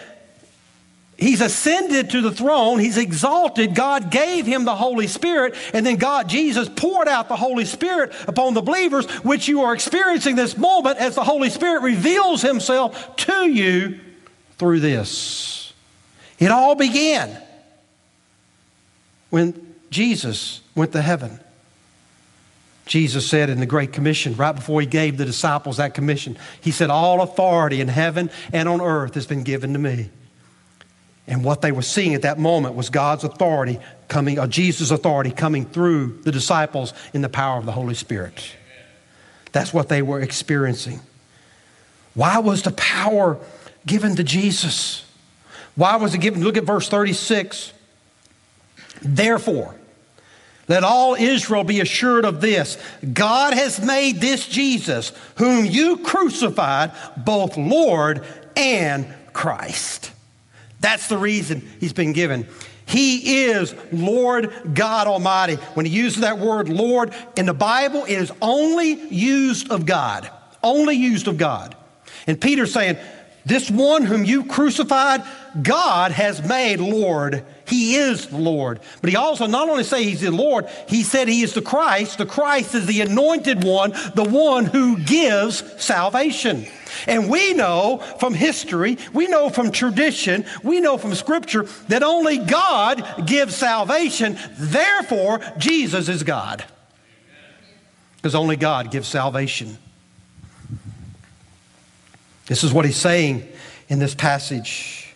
He's 1.17 1.41
ascended 1.41 2.11
to 2.11 2.21
the 2.21 2.31
throne. 2.31 2.79
He's 2.79 2.99
exalted. 2.99 3.75
God 3.75 4.11
gave 4.11 4.45
him 4.45 4.67
the 4.67 4.77
Holy 4.77 5.07
Spirit. 5.07 5.55
And 5.73 5.85
then 5.87 5.97
God, 5.97 6.29
Jesus, 6.29 6.69
poured 6.69 7.09
out 7.09 7.29
the 7.29 7.37
Holy 7.37 7.65
Spirit 7.65 8.13
upon 8.27 8.53
the 8.53 8.63
believers, 8.63 9.07
which 9.23 9.49
you 9.49 9.63
are 9.63 9.73
experiencing 9.73 10.37
this 10.37 10.59
moment 10.59 10.99
as 10.99 11.15
the 11.15 11.25
Holy 11.25 11.49
Spirit 11.49 11.83
reveals 11.83 12.43
himself 12.43 13.17
to 13.17 13.51
you 13.51 13.99
through 14.59 14.81
this. 14.81 15.73
It 16.39 16.51
all 16.51 16.75
began 16.75 17.39
when 19.31 19.75
Jesus 19.91 20.61
went 20.75 20.93
to 20.93 21.03
heaven. 21.03 21.41
Jesus 22.87 23.25
said 23.29 23.51
in 23.51 23.61
the 23.61 23.67
Great 23.67 23.93
Commission, 23.93 24.35
right 24.35 24.53
before 24.53 24.81
he 24.81 24.87
gave 24.87 25.17
the 25.17 25.25
disciples 25.25 25.77
that 25.77 25.95
commission, 25.95 26.37
he 26.61 26.73
said, 26.73 26.91
All 26.91 27.21
authority 27.21 27.81
in 27.81 27.89
heaven 27.89 28.31
and 28.53 28.69
on 28.69 28.81
earth 28.81 29.15
has 29.15 29.27
been 29.27 29.45
given 29.45 29.73
to 29.75 29.79
me. 29.79 30.11
And 31.29 31.45
what 31.45 31.63
they 31.63 31.71
were 31.71 31.83
seeing 31.83 32.15
at 32.15 32.23
that 32.23 32.41
moment 32.41 32.75
was 32.75 32.91
God's 32.91 33.23
authority 33.23 33.79
coming, 34.09 34.41
or 34.41 34.49
Jesus' 34.49 34.91
authority 34.91 35.31
coming 35.31 35.65
through 35.65 36.19
the 36.23 36.33
disciples 36.33 36.93
in 37.15 37.23
the 37.23 37.29
power 37.29 37.59
of 37.59 37.67
the 37.67 37.73
Holy 37.73 37.95
Spirit. 37.95 38.57
That's 39.53 39.73
what 39.73 39.89
they 39.89 40.03
were 40.03 40.21
experiencing. 40.21 41.01
Why 42.15 42.39
was 42.39 42.63
the 42.63 42.73
power 42.73 43.39
given 43.87 44.17
to 44.17 44.25
Jesus? 44.25 45.05
Why 45.77 45.97
was 45.97 46.15
it 46.15 46.19
given? 46.19 46.43
Look 46.43 46.57
at 46.57 46.65
verse 46.65 46.89
36. 46.89 47.73
Therefore, 49.03 49.75
let 50.69 50.85
all 50.85 51.15
Israel 51.17 51.65
be 51.65 51.81
assured 51.81 52.25
of 52.25 52.41
this 52.41 52.79
God 53.13 53.55
has 53.55 53.85
made 53.85 54.21
this 54.21 54.47
Jesus, 54.47 55.13
whom 55.37 55.67
you 55.67 55.99
crucified, 55.99 56.93
both 57.17 57.57
Lord 57.57 58.25
and 58.57 59.13
Christ. 59.33 60.13
That's 60.81 61.09
the 61.09 61.19
reason 61.19 61.69
he's 61.81 61.93
been 61.93 62.13
given. 62.13 62.47
He 62.87 63.45
is 63.45 63.75
Lord 63.93 64.53
God 64.75 65.07
Almighty. 65.07 65.55
When 65.75 65.87
he 65.87 65.93
uses 65.93 66.23
that 66.23 66.39
word 66.39 66.69
Lord 66.69 67.15
in 67.37 67.47
the 67.47 67.55
Bible, 67.55 68.05
it 68.05 68.17
is 68.17 68.33
only 68.43 68.93
used 69.09 69.71
of 69.71 69.87
God. 69.87 70.29
Only 70.63 70.97
used 70.97 71.29
of 71.29 71.39
God. 71.39 71.77
And 72.27 72.41
Peter's 72.41 72.73
saying, 72.73 72.97
This 73.47 73.71
one 73.71 74.05
whom 74.05 74.25
you 74.25 74.45
crucified, 74.45 75.23
God 75.63 76.13
has 76.13 76.43
made 76.47 76.81
Lord. 76.81 77.45
He 77.71 77.95
is 77.95 78.27
the 78.27 78.37
Lord. 78.37 78.81
But 79.01 79.11
he 79.11 79.17
also 79.17 79.47
not 79.47 79.69
only 79.69 79.85
say 79.85 80.03
he's 80.03 80.23
the 80.23 80.33
Lord, 80.33 80.67
he 80.89 81.05
said 81.05 81.29
he 81.29 81.43
is 81.43 81.55
the 81.55 81.63
Christ. 81.63 82.19
The 82.19 82.27
Christ 82.27 82.75
is 82.75 82.87
the 82.87 83.01
anointed 83.01 83.63
one, 83.63 83.93
the 84.17 84.29
one 84.29 84.65
who 84.65 84.99
gives 84.99 85.63
salvation. 85.81 86.67
And 87.07 87.31
we 87.31 87.55
know 87.55 87.99
from 88.19 88.35
history, 88.35 88.99
we 89.13 89.29
know 89.29 89.51
from 89.51 89.71
tradition, 89.71 90.45
we 90.65 90.81
know 90.81 90.99
from 90.99 91.15
scripture 91.15 91.63
that 91.87 92.03
only 92.03 92.39
God 92.39 93.25
gives 93.25 93.55
salvation. 93.55 94.37
Therefore, 94.59 95.41
Jesus 95.57 96.09
is 96.09 96.25
God. 96.25 96.65
Because 98.17 98.35
only 98.35 98.57
God 98.57 98.91
gives 98.91 99.07
salvation. 99.07 99.79
This 102.47 102.65
is 102.65 102.73
what 102.73 102.85
he's 102.85 102.97
saying 102.97 103.47
in 103.89 104.01
this 104.01 104.17
passage. 104.17 105.15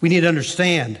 We 0.00 0.08
need 0.08 0.22
to 0.22 0.28
understand 0.28 0.98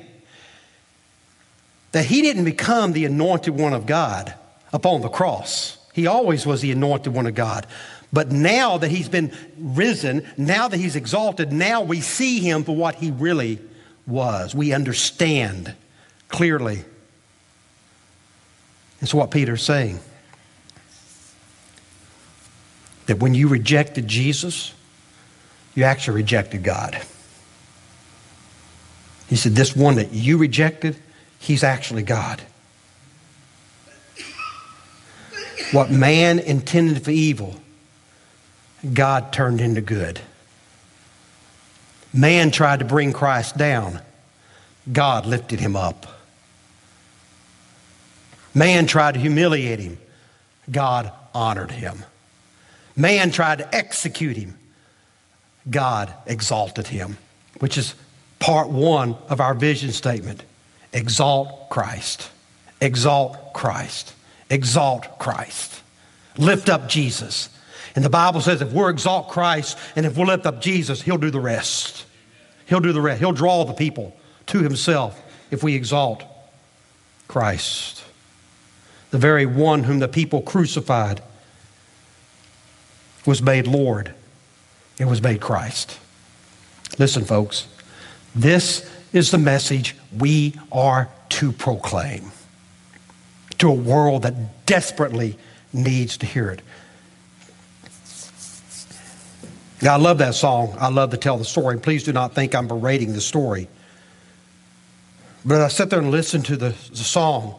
that 1.92 2.06
he 2.06 2.22
didn't 2.22 2.44
become 2.44 2.92
the 2.92 3.04
anointed 3.04 3.58
one 3.58 3.72
of 3.72 3.86
God 3.86 4.34
upon 4.72 5.02
the 5.02 5.08
cross. 5.08 5.78
He 5.92 6.06
always 6.06 6.46
was 6.46 6.62
the 6.62 6.72
anointed 6.72 7.12
one 7.12 7.26
of 7.26 7.34
God. 7.34 7.66
But 8.12 8.30
now 8.30 8.78
that 8.78 8.90
he's 8.90 9.08
been 9.08 9.32
risen, 9.58 10.26
now 10.36 10.68
that 10.68 10.76
he's 10.76 10.96
exalted, 10.96 11.52
now 11.52 11.82
we 11.82 12.00
see 12.00 12.40
him 12.40 12.64
for 12.64 12.76
what 12.76 12.96
he 12.96 13.10
really 13.10 13.58
was. 14.06 14.54
We 14.54 14.72
understand 14.72 15.74
clearly. 16.28 16.84
It's 19.00 19.14
what 19.14 19.30
Peter's 19.30 19.62
saying. 19.62 19.98
That 23.06 23.18
when 23.18 23.34
you 23.34 23.48
rejected 23.48 24.06
Jesus, 24.06 24.74
you 25.74 25.84
actually 25.84 26.16
rejected 26.16 26.62
God. 26.62 27.00
He 29.28 29.36
said, 29.36 29.52
This 29.52 29.74
one 29.74 29.96
that 29.96 30.12
you 30.12 30.36
rejected, 30.36 30.96
he's 31.42 31.64
actually 31.64 32.04
God. 32.04 32.40
What 35.72 35.90
man 35.90 36.38
intended 36.38 37.04
for 37.04 37.10
evil, 37.10 37.56
God 38.94 39.32
turned 39.32 39.60
into 39.60 39.80
good. 39.80 40.20
Man 42.14 42.52
tried 42.52 42.78
to 42.78 42.84
bring 42.84 43.12
Christ 43.12 43.56
down, 43.56 44.00
God 44.90 45.26
lifted 45.26 45.58
him 45.58 45.74
up. 45.74 46.06
Man 48.54 48.86
tried 48.86 49.14
to 49.14 49.20
humiliate 49.20 49.80
him, 49.80 49.98
God 50.70 51.10
honored 51.34 51.72
him. 51.72 52.04
Man 52.94 53.30
tried 53.32 53.58
to 53.58 53.74
execute 53.74 54.36
him, 54.36 54.56
God 55.68 56.12
exalted 56.26 56.86
him, 56.86 57.16
which 57.58 57.76
is 57.78 57.94
part 58.38 58.68
one 58.68 59.16
of 59.28 59.40
our 59.40 59.54
vision 59.54 59.90
statement. 59.90 60.44
Exalt 60.92 61.70
Christ. 61.70 62.30
Exalt 62.80 63.52
Christ. 63.52 64.14
Exalt 64.50 65.18
Christ. 65.18 65.80
Lift 66.36 66.68
up 66.68 66.88
Jesus. 66.88 67.48
And 67.94 68.04
the 68.04 68.10
Bible 68.10 68.40
says 68.40 68.62
if 68.62 68.72
we'll 68.72 68.88
exalt 68.88 69.28
Christ 69.28 69.78
and 69.96 70.06
if 70.06 70.16
we'll 70.16 70.26
lift 70.26 70.46
up 70.46 70.60
Jesus, 70.60 71.02
He'll 71.02 71.18
do 71.18 71.30
the 71.30 71.40
rest. 71.40 72.04
He'll 72.66 72.80
do 72.80 72.92
the 72.92 73.00
rest. 73.00 73.20
He'll 73.20 73.32
draw 73.32 73.64
the 73.64 73.74
people 73.74 74.16
to 74.46 74.62
Himself 74.62 75.20
if 75.50 75.62
we 75.62 75.74
exalt 75.74 76.24
Christ. 77.28 78.04
The 79.10 79.18
very 79.18 79.46
one 79.46 79.84
whom 79.84 79.98
the 79.98 80.08
people 80.08 80.40
crucified 80.40 81.22
was 83.26 83.42
made 83.42 83.66
Lord. 83.66 84.14
It 84.98 85.04
was 85.04 85.22
made 85.22 85.40
Christ. 85.40 85.98
Listen, 86.98 87.24
folks, 87.24 87.66
this 88.34 88.90
is 89.12 89.30
the 89.30 89.38
message 89.38 89.96
we 90.18 90.54
are 90.70 91.08
to 91.30 91.52
proclaim 91.52 92.30
to 93.58 93.68
a 93.68 93.74
world 93.74 94.22
that 94.22 94.66
desperately 94.66 95.38
needs 95.72 96.16
to 96.18 96.26
hear 96.26 96.50
it. 96.50 96.62
Now, 99.80 99.94
I 99.94 99.98
love 99.98 100.18
that 100.18 100.34
song. 100.34 100.76
I 100.78 100.88
love 100.88 101.10
to 101.10 101.16
tell 101.16 101.38
the 101.38 101.44
story. 101.44 101.78
Please 101.78 102.04
do 102.04 102.12
not 102.12 102.34
think 102.34 102.54
I'm 102.54 102.68
berating 102.68 103.12
the 103.12 103.20
story. 103.20 103.68
But 105.44 105.60
I 105.60 105.68
sit 105.68 105.90
there 105.90 105.98
and 105.98 106.10
listen 106.10 106.42
to 106.42 106.56
the, 106.56 106.68
the 106.68 106.96
song. 106.96 107.56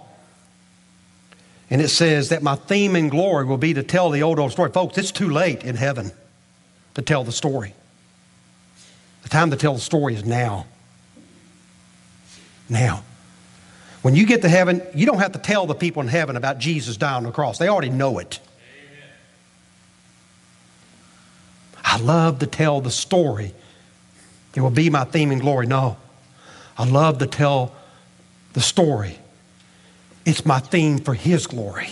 And 1.70 1.82
it 1.82 1.90
says 1.90 2.30
that 2.30 2.42
my 2.42 2.56
theme 2.56 2.96
in 2.96 3.10
glory 3.10 3.46
will 3.46 3.58
be 3.58 3.74
to 3.74 3.84
tell 3.84 4.10
the 4.10 4.24
old, 4.24 4.40
old 4.40 4.54
story. 4.54 4.72
Folks, 4.72 4.98
it's 4.98 5.12
too 5.12 5.30
late 5.30 5.64
in 5.64 5.76
heaven 5.76 6.12
to 6.94 7.02
tell 7.02 7.24
the 7.24 7.32
story. 7.32 7.74
The 9.24 9.30
time 9.30 9.52
to 9.52 9.58
tell 9.58 9.74
the 9.74 9.82
story 9.82 10.16
is 10.16 10.24
now. 10.24 10.66
Now. 12.70 13.04
When 14.04 14.16
you 14.16 14.26
get 14.26 14.42
to 14.42 14.50
heaven, 14.50 14.82
you 14.94 15.06
don't 15.06 15.20
have 15.20 15.32
to 15.32 15.40
tell 15.40 15.66
the 15.66 15.74
people 15.74 16.02
in 16.02 16.10
heaven 16.10 16.36
about 16.36 16.60
Jesus 16.60 16.98
dying 16.98 17.18
on 17.18 17.24
the 17.24 17.32
cross. 17.32 17.58
They 17.58 17.70
already 17.70 17.90
know 17.90 18.20
it. 18.20 18.40
I 21.86 21.98
love 22.00 22.40
to 22.40 22.48
tell 22.48 22.82
the 22.82 22.92
story. 22.92 23.54
It 24.56 24.62
will 24.62 24.72
be 24.72 24.90
my 24.90 25.06
theme 25.06 25.32
in 25.32 25.40
glory. 25.40 25.68
No. 25.68 25.98
I 26.78 26.86
love 26.86 27.20
to 27.20 27.28
tell 27.28 27.74
the 28.54 28.62
story. 28.62 29.20
It's 30.26 30.46
my 30.46 30.60
theme 30.60 31.00
for 31.00 31.14
His 31.14 31.48
glory. 31.48 31.90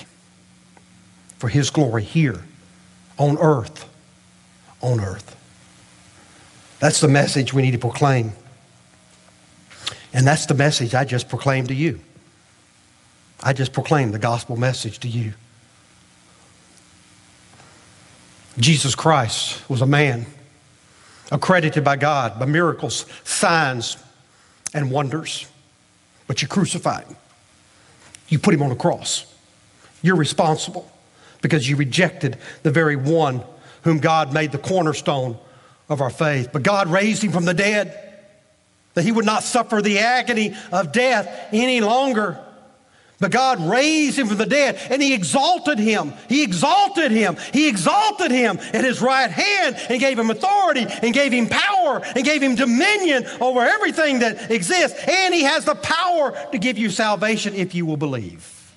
For 1.38 1.48
His 1.48 1.70
glory 1.70 2.04
here 2.04 2.44
on 3.18 3.38
earth. 3.38 3.88
On 4.82 5.00
earth. 5.00 5.38
That's 6.80 7.00
the 7.00 7.08
message 7.08 7.54
we 7.54 7.62
need 7.62 7.72
to 7.72 7.78
proclaim. 7.78 8.34
And 10.14 10.28
that's 10.28 10.46
the 10.46 10.54
message 10.54 10.94
I 10.94 11.06
just 11.06 11.30
proclaimed 11.30 11.70
to 11.70 11.74
you. 11.74 12.00
I 13.42 13.54
just 13.54 13.74
proclaimed 13.74 14.14
the 14.14 14.20
gospel 14.20 14.56
message 14.58 15.00
to 15.00 15.08
you. 15.08 15.34
Jesus 18.60 18.96
Christ 18.96 19.68
was 19.70 19.82
a 19.82 19.86
man 19.86 20.26
accredited 21.32 21.84
by 21.84 21.96
God 21.96 22.38
by 22.38 22.46
miracles, 22.46 23.06
signs, 23.24 23.98
and 24.74 24.92
wonders. 24.92 25.48
But 26.28 26.42
you 26.42 26.48
crucified 26.48 27.06
him. 27.06 27.16
You 28.28 28.40
put 28.40 28.54
him 28.54 28.62
on 28.62 28.72
a 28.72 28.76
cross. 28.76 29.26
You're 30.02 30.16
responsible 30.16 30.90
because 31.42 31.70
you 31.70 31.76
rejected 31.76 32.38
the 32.64 32.72
very 32.72 32.96
one 32.96 33.44
whom 33.84 34.00
God 34.00 34.34
made 34.34 34.52
the 34.52 34.58
cornerstone 34.58 35.38
of 35.90 36.02
our 36.02 36.10
faith. 36.10 36.50
But 36.54 36.64
God 36.64 36.88
raised 36.90 37.24
him 37.24 37.32
from 37.32 37.46
the 37.46 37.54
dead 37.54 38.11
that 38.94 39.04
he 39.04 39.12
would 39.12 39.26
not 39.26 39.44
suffer 39.44 39.82
the 39.82 40.00
agony 40.00 40.56
of 40.72 40.92
death 40.92 41.50
any 41.52 41.82
longer. 41.82 42.40
But 43.22 43.32
God 43.32 43.60
raised 43.60 44.18
him 44.18 44.28
from 44.28 44.38
the 44.38 44.48
dead 44.48 44.80
and 44.90 45.00
he 45.00 45.14
exalted 45.14 45.78
him. 45.78 46.14
He 46.28 46.42
exalted 46.42 47.12
him. 47.12 47.38
He 47.54 47.68
exalted 47.68 48.32
him 48.32 48.58
at 48.58 48.84
his 48.84 49.00
right 49.00 49.30
hand 49.30 49.78
and 49.90 50.00
gave 50.00 50.18
him 50.18 50.32
authority 50.32 50.88
and 51.04 51.14
gave 51.14 51.32
him 51.32 51.48
power 51.48 52.02
and 52.16 52.26
gave 52.26 52.42
him 52.42 52.56
dominion 52.56 53.28
over 53.40 53.62
everything 53.62 54.20
that 54.20 54.50
exists. 54.50 55.00
And 55.08 55.36
he 55.36 55.44
has 55.44 55.66
the 55.66 55.76
power 55.76 56.34
to 56.52 56.58
give 56.58 56.80
you 56.80 56.90
salvation 56.90 57.54
if 57.54 57.76
you 57.76 57.86
will 57.86 57.96
believe. 57.96 58.76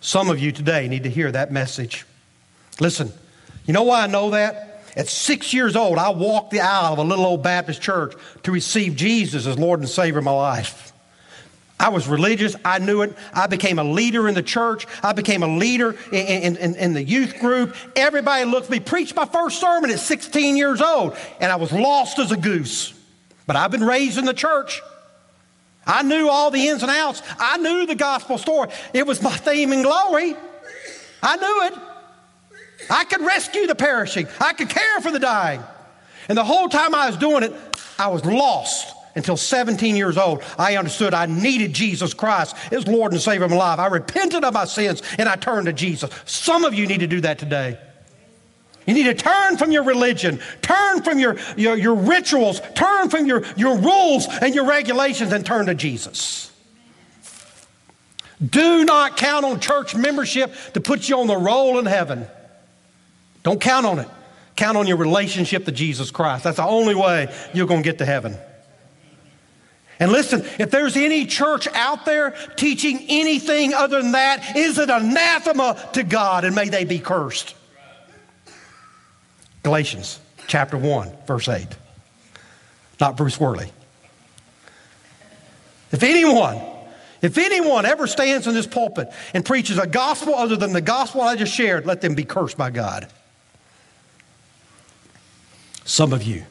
Some 0.00 0.28
of 0.28 0.40
you 0.40 0.50
today 0.50 0.88
need 0.88 1.04
to 1.04 1.10
hear 1.10 1.30
that 1.30 1.52
message. 1.52 2.06
Listen, 2.80 3.12
you 3.66 3.72
know 3.72 3.84
why 3.84 4.02
I 4.02 4.06
know 4.08 4.30
that? 4.30 4.69
At 4.96 5.08
six 5.08 5.52
years 5.54 5.76
old, 5.76 5.98
I 5.98 6.10
walked 6.10 6.50
the 6.50 6.60
aisle 6.60 6.94
of 6.94 6.98
a 6.98 7.04
little 7.04 7.24
old 7.24 7.42
Baptist 7.42 7.80
church 7.80 8.14
to 8.42 8.52
receive 8.52 8.96
Jesus 8.96 9.46
as 9.46 9.58
Lord 9.58 9.80
and 9.80 9.88
Savior 9.88 10.18
of 10.18 10.24
my 10.24 10.32
life. 10.32 10.92
I 11.80 11.88
was 11.88 12.06
religious. 12.06 12.54
I 12.62 12.78
knew 12.78 13.00
it. 13.00 13.16
I 13.32 13.46
became 13.46 13.78
a 13.78 13.84
leader 13.84 14.28
in 14.28 14.34
the 14.34 14.42
church. 14.42 14.86
I 15.02 15.14
became 15.14 15.42
a 15.42 15.48
leader 15.48 15.96
in, 16.12 16.56
in, 16.56 16.76
in, 16.76 16.92
the 16.92 17.02
youth 17.02 17.38
group. 17.40 17.74
Everybody 17.96 18.44
looked 18.44 18.66
at 18.66 18.70
me. 18.70 18.80
Preached 18.80 19.16
my 19.16 19.24
first 19.24 19.58
sermon 19.58 19.90
at 19.90 19.98
16 19.98 20.58
years 20.58 20.82
old, 20.82 21.16
and 21.40 21.50
I 21.50 21.56
was 21.56 21.72
lost 21.72 22.18
as 22.18 22.32
a 22.32 22.36
goose. 22.36 22.92
But 23.46 23.56
I've 23.56 23.70
been 23.70 23.84
raised 23.84 24.18
in 24.18 24.26
the 24.26 24.34
church. 24.34 24.82
I 25.86 26.02
knew 26.02 26.28
all 26.28 26.50
the 26.50 26.68
ins 26.68 26.82
and 26.82 26.90
outs. 26.90 27.22
I 27.38 27.56
knew 27.56 27.86
the 27.86 27.94
gospel 27.94 28.36
story. 28.36 28.68
It 28.92 29.06
was 29.06 29.22
my 29.22 29.34
theme 29.34 29.72
and 29.72 29.82
glory. 29.82 30.36
I 31.22 31.36
knew 31.36 31.62
it. 31.64 31.89
I 32.88 33.04
could 33.04 33.20
rescue 33.20 33.66
the 33.66 33.74
perishing. 33.74 34.26
I 34.40 34.52
could 34.52 34.68
care 34.68 35.00
for 35.00 35.10
the 35.10 35.18
dying. 35.18 35.62
And 36.28 36.38
the 36.38 36.44
whole 36.44 36.68
time 36.68 36.94
I 36.94 37.08
was 37.08 37.16
doing 37.16 37.42
it, 37.42 37.52
I 37.98 38.08
was 38.08 38.24
lost 38.24 38.94
until 39.14 39.36
17 39.36 39.96
years 39.96 40.16
old, 40.16 40.42
I 40.58 40.76
understood 40.76 41.14
I 41.14 41.26
needed 41.26 41.72
Jesus 41.72 42.14
Christ 42.14 42.56
as 42.72 42.86
Lord 42.86 43.12
and 43.12 43.20
Savior 43.20 43.44
of 43.44 43.50
my 43.50 43.56
life. 43.56 43.78
I 43.78 43.88
repented 43.88 44.44
of 44.44 44.54
my 44.54 44.64
sins 44.64 45.02
and 45.18 45.28
I 45.28 45.36
turned 45.36 45.66
to 45.66 45.72
Jesus. 45.72 46.10
Some 46.24 46.64
of 46.64 46.74
you 46.74 46.86
need 46.86 47.00
to 47.00 47.06
do 47.06 47.20
that 47.22 47.38
today. 47.38 47.78
You 48.86 48.94
need 48.94 49.04
to 49.04 49.14
turn 49.14 49.56
from 49.56 49.72
your 49.72 49.82
religion, 49.82 50.40
turn 50.62 51.02
from 51.02 51.18
your, 51.18 51.36
your, 51.56 51.76
your 51.76 51.94
rituals, 51.94 52.60
turn 52.74 53.10
from 53.10 53.26
your, 53.26 53.44
your 53.56 53.76
rules 53.76 54.26
and 54.40 54.54
your 54.54 54.64
regulations, 54.64 55.32
and 55.32 55.44
turn 55.44 55.66
to 55.66 55.74
Jesus. 55.74 56.50
Do 58.44 58.84
not 58.84 59.16
count 59.16 59.44
on 59.44 59.60
church 59.60 59.94
membership 59.94 60.52
to 60.72 60.80
put 60.80 61.08
you 61.08 61.18
on 61.18 61.26
the 61.26 61.36
roll 61.36 61.78
in 61.78 61.86
heaven. 61.86 62.26
Don't 63.42 63.60
count 63.60 63.86
on 63.86 63.98
it. 63.98 64.08
Count 64.56 64.76
on 64.76 64.86
your 64.86 64.98
relationship 64.98 65.64
to 65.64 65.72
Jesus 65.72 66.10
Christ. 66.10 66.44
That's 66.44 66.58
the 66.58 66.64
only 66.64 66.94
way 66.94 67.34
you're 67.54 67.66
going 67.66 67.82
to 67.82 67.88
get 67.88 67.98
to 67.98 68.04
heaven. 68.04 68.36
And 69.98 70.10
listen, 70.12 70.42
if 70.58 70.70
there's 70.70 70.96
any 70.96 71.26
church 71.26 71.68
out 71.68 72.06
there 72.06 72.34
teaching 72.56 73.04
anything 73.08 73.74
other 73.74 74.00
than 74.00 74.12
that, 74.12 74.56
is 74.56 74.78
it 74.78 74.88
anathema 74.88 75.90
to 75.92 76.02
God 76.02 76.44
and 76.44 76.54
may 76.54 76.70
they 76.70 76.84
be 76.84 76.98
cursed. 76.98 77.54
Galatians 79.62 80.18
chapter 80.46 80.78
1, 80.78 81.12
verse 81.26 81.48
8. 81.48 81.66
Not 82.98 83.18
Bruce 83.18 83.38
Worley. 83.38 83.70
If 85.92 86.02
anyone, 86.02 86.60
if 87.20 87.36
anyone 87.36 87.84
ever 87.84 88.06
stands 88.06 88.46
in 88.46 88.54
this 88.54 88.66
pulpit 88.66 89.10
and 89.34 89.44
preaches 89.44 89.76
a 89.76 89.86
gospel 89.86 90.34
other 90.34 90.56
than 90.56 90.72
the 90.72 90.80
gospel 90.80 91.20
I 91.20 91.36
just 91.36 91.54
shared, 91.54 91.84
let 91.84 92.00
them 92.00 92.14
be 92.14 92.24
cursed 92.24 92.56
by 92.56 92.70
God. 92.70 93.08
Some 95.84 96.12
of 96.12 96.22
you. 96.22 96.44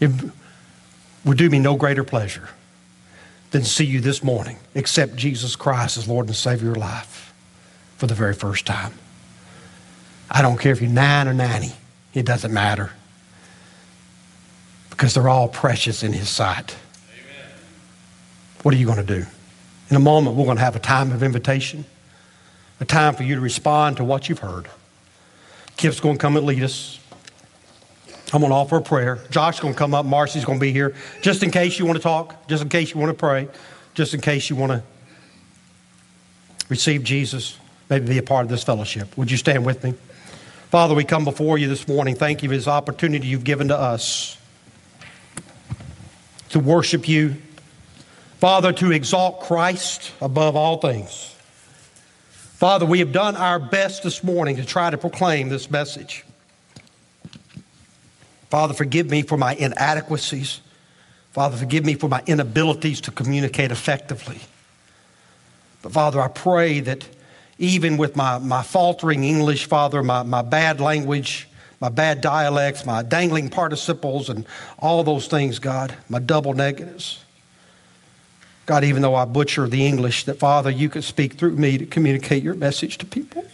It 0.00 0.10
would 1.24 1.38
do 1.38 1.48
me 1.48 1.58
no 1.58 1.76
greater 1.76 2.04
pleasure 2.04 2.48
than 3.52 3.62
to 3.62 3.68
see 3.68 3.84
you 3.84 4.00
this 4.00 4.24
morning 4.24 4.56
accept 4.74 5.14
Jesus 5.14 5.54
Christ 5.56 5.96
as 5.96 6.08
Lord 6.08 6.26
and 6.26 6.34
Savior 6.34 6.70
of 6.70 6.76
your 6.76 6.84
life 6.84 7.32
for 7.96 8.06
the 8.06 8.14
very 8.14 8.34
first 8.34 8.66
time. 8.66 8.94
I 10.30 10.42
don't 10.42 10.58
care 10.58 10.72
if 10.72 10.80
you're 10.80 10.90
nine 10.90 11.28
or 11.28 11.34
90, 11.34 11.72
it 12.14 12.26
doesn't 12.26 12.52
matter. 12.52 12.90
Because 14.90 15.14
they're 15.14 15.28
all 15.28 15.48
precious 15.48 16.02
in 16.02 16.12
His 16.12 16.28
sight. 16.28 16.74
Amen. 17.12 17.50
What 18.62 18.74
are 18.74 18.78
you 18.78 18.86
going 18.86 19.04
to 19.04 19.20
do? 19.20 19.26
In 19.90 19.96
a 19.96 20.00
moment, 20.00 20.36
we're 20.36 20.46
going 20.46 20.56
to 20.56 20.62
have 20.64 20.74
a 20.74 20.80
time 20.80 21.12
of 21.12 21.22
invitation, 21.22 21.84
a 22.80 22.84
time 22.84 23.14
for 23.14 23.22
you 23.22 23.34
to 23.34 23.40
respond 23.40 23.98
to 23.98 24.04
what 24.04 24.28
you've 24.28 24.38
heard. 24.38 24.68
Kip's 25.76 26.00
going 26.00 26.16
to 26.16 26.20
come 26.20 26.36
and 26.36 26.46
lead 26.46 26.62
us. 26.62 26.98
I'm 28.32 28.40
going 28.40 28.50
to 28.50 28.56
offer 28.56 28.76
a 28.76 28.82
prayer. 28.82 29.18
Josh's 29.30 29.60
going 29.60 29.74
to 29.74 29.78
come 29.78 29.92
up. 29.92 30.06
Marcy's 30.06 30.44
going 30.44 30.58
to 30.58 30.60
be 30.60 30.72
here. 30.72 30.94
Just 31.20 31.42
in 31.42 31.50
case 31.50 31.78
you 31.78 31.84
want 31.84 31.98
to 31.98 32.02
talk, 32.02 32.48
just 32.48 32.62
in 32.62 32.68
case 32.70 32.94
you 32.94 33.00
want 33.00 33.10
to 33.10 33.14
pray, 33.18 33.48
just 33.94 34.14
in 34.14 34.20
case 34.20 34.48
you 34.48 34.56
want 34.56 34.72
to 34.72 34.82
receive 36.70 37.04
Jesus, 37.04 37.58
maybe 37.90 38.06
be 38.06 38.18
a 38.18 38.22
part 38.22 38.44
of 38.44 38.50
this 38.50 38.64
fellowship. 38.64 39.16
Would 39.18 39.30
you 39.30 39.36
stand 39.36 39.66
with 39.66 39.84
me? 39.84 39.94
Father, 40.70 40.94
we 40.94 41.04
come 41.04 41.26
before 41.26 41.58
you 41.58 41.68
this 41.68 41.86
morning. 41.86 42.14
Thank 42.14 42.42
you 42.42 42.48
for 42.48 42.56
this 42.56 42.68
opportunity 42.68 43.26
you've 43.26 43.44
given 43.44 43.68
to 43.68 43.76
us 43.76 44.38
to 46.48 46.58
worship 46.58 47.06
you. 47.06 47.36
Father, 48.38 48.72
to 48.72 48.92
exalt 48.92 49.40
Christ 49.40 50.12
above 50.22 50.56
all 50.56 50.78
things. 50.78 51.36
Father, 52.56 52.86
we 52.86 53.00
have 53.00 53.12
done 53.12 53.36
our 53.36 53.58
best 53.58 54.02
this 54.02 54.24
morning 54.24 54.56
to 54.56 54.64
try 54.64 54.88
to 54.88 54.96
proclaim 54.96 55.50
this 55.50 55.70
message. 55.70 56.24
Father, 58.52 58.74
forgive 58.74 59.08
me 59.08 59.22
for 59.22 59.38
my 59.38 59.54
inadequacies. 59.54 60.60
Father, 61.30 61.56
forgive 61.56 61.86
me 61.86 61.94
for 61.94 62.06
my 62.06 62.22
inabilities 62.26 63.00
to 63.00 63.10
communicate 63.10 63.70
effectively. 63.70 64.40
But 65.80 65.92
Father, 65.92 66.20
I 66.20 66.28
pray 66.28 66.80
that 66.80 67.08
even 67.56 67.96
with 67.96 68.14
my, 68.14 68.36
my 68.36 68.62
faltering 68.62 69.24
English, 69.24 69.64
Father, 69.64 70.02
my, 70.02 70.22
my 70.22 70.42
bad 70.42 70.82
language, 70.82 71.48
my 71.80 71.88
bad 71.88 72.20
dialects, 72.20 72.84
my 72.84 73.02
dangling 73.02 73.48
participles, 73.48 74.28
and 74.28 74.44
all 74.78 75.02
those 75.02 75.28
things, 75.28 75.58
God, 75.58 75.94
my 76.10 76.18
double 76.18 76.52
negatives. 76.52 77.24
God, 78.66 78.84
even 78.84 79.00
though 79.00 79.14
I 79.14 79.24
butcher 79.24 79.66
the 79.66 79.86
English, 79.86 80.24
that 80.24 80.38
Father, 80.38 80.70
you 80.70 80.90
could 80.90 81.04
speak 81.04 81.38
through 81.38 81.56
me 81.56 81.78
to 81.78 81.86
communicate 81.86 82.42
your 82.42 82.52
message 82.52 82.98
to 82.98 83.06
people. 83.06 83.46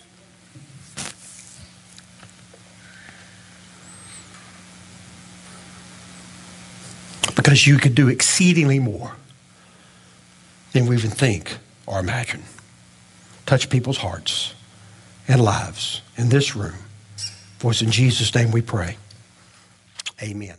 Because 7.48 7.66
you 7.66 7.78
could 7.78 7.94
do 7.94 8.08
exceedingly 8.08 8.78
more 8.78 9.12
than 10.74 10.84
we 10.84 10.94
even 10.94 11.11
think 11.11 11.56
or 11.87 11.98
imagine. 11.98 12.42
Touch 13.46 13.70
people's 13.70 13.96
hearts 13.96 14.54
and 15.26 15.40
lives 15.40 16.02
in 16.18 16.28
this 16.28 16.54
room. 16.54 16.74
For 17.58 17.70
it's 17.70 17.80
in 17.80 17.90
Jesus' 17.90 18.34
name 18.34 18.50
we 18.50 18.61
pray. 18.61 18.98
Amen. 20.22 20.58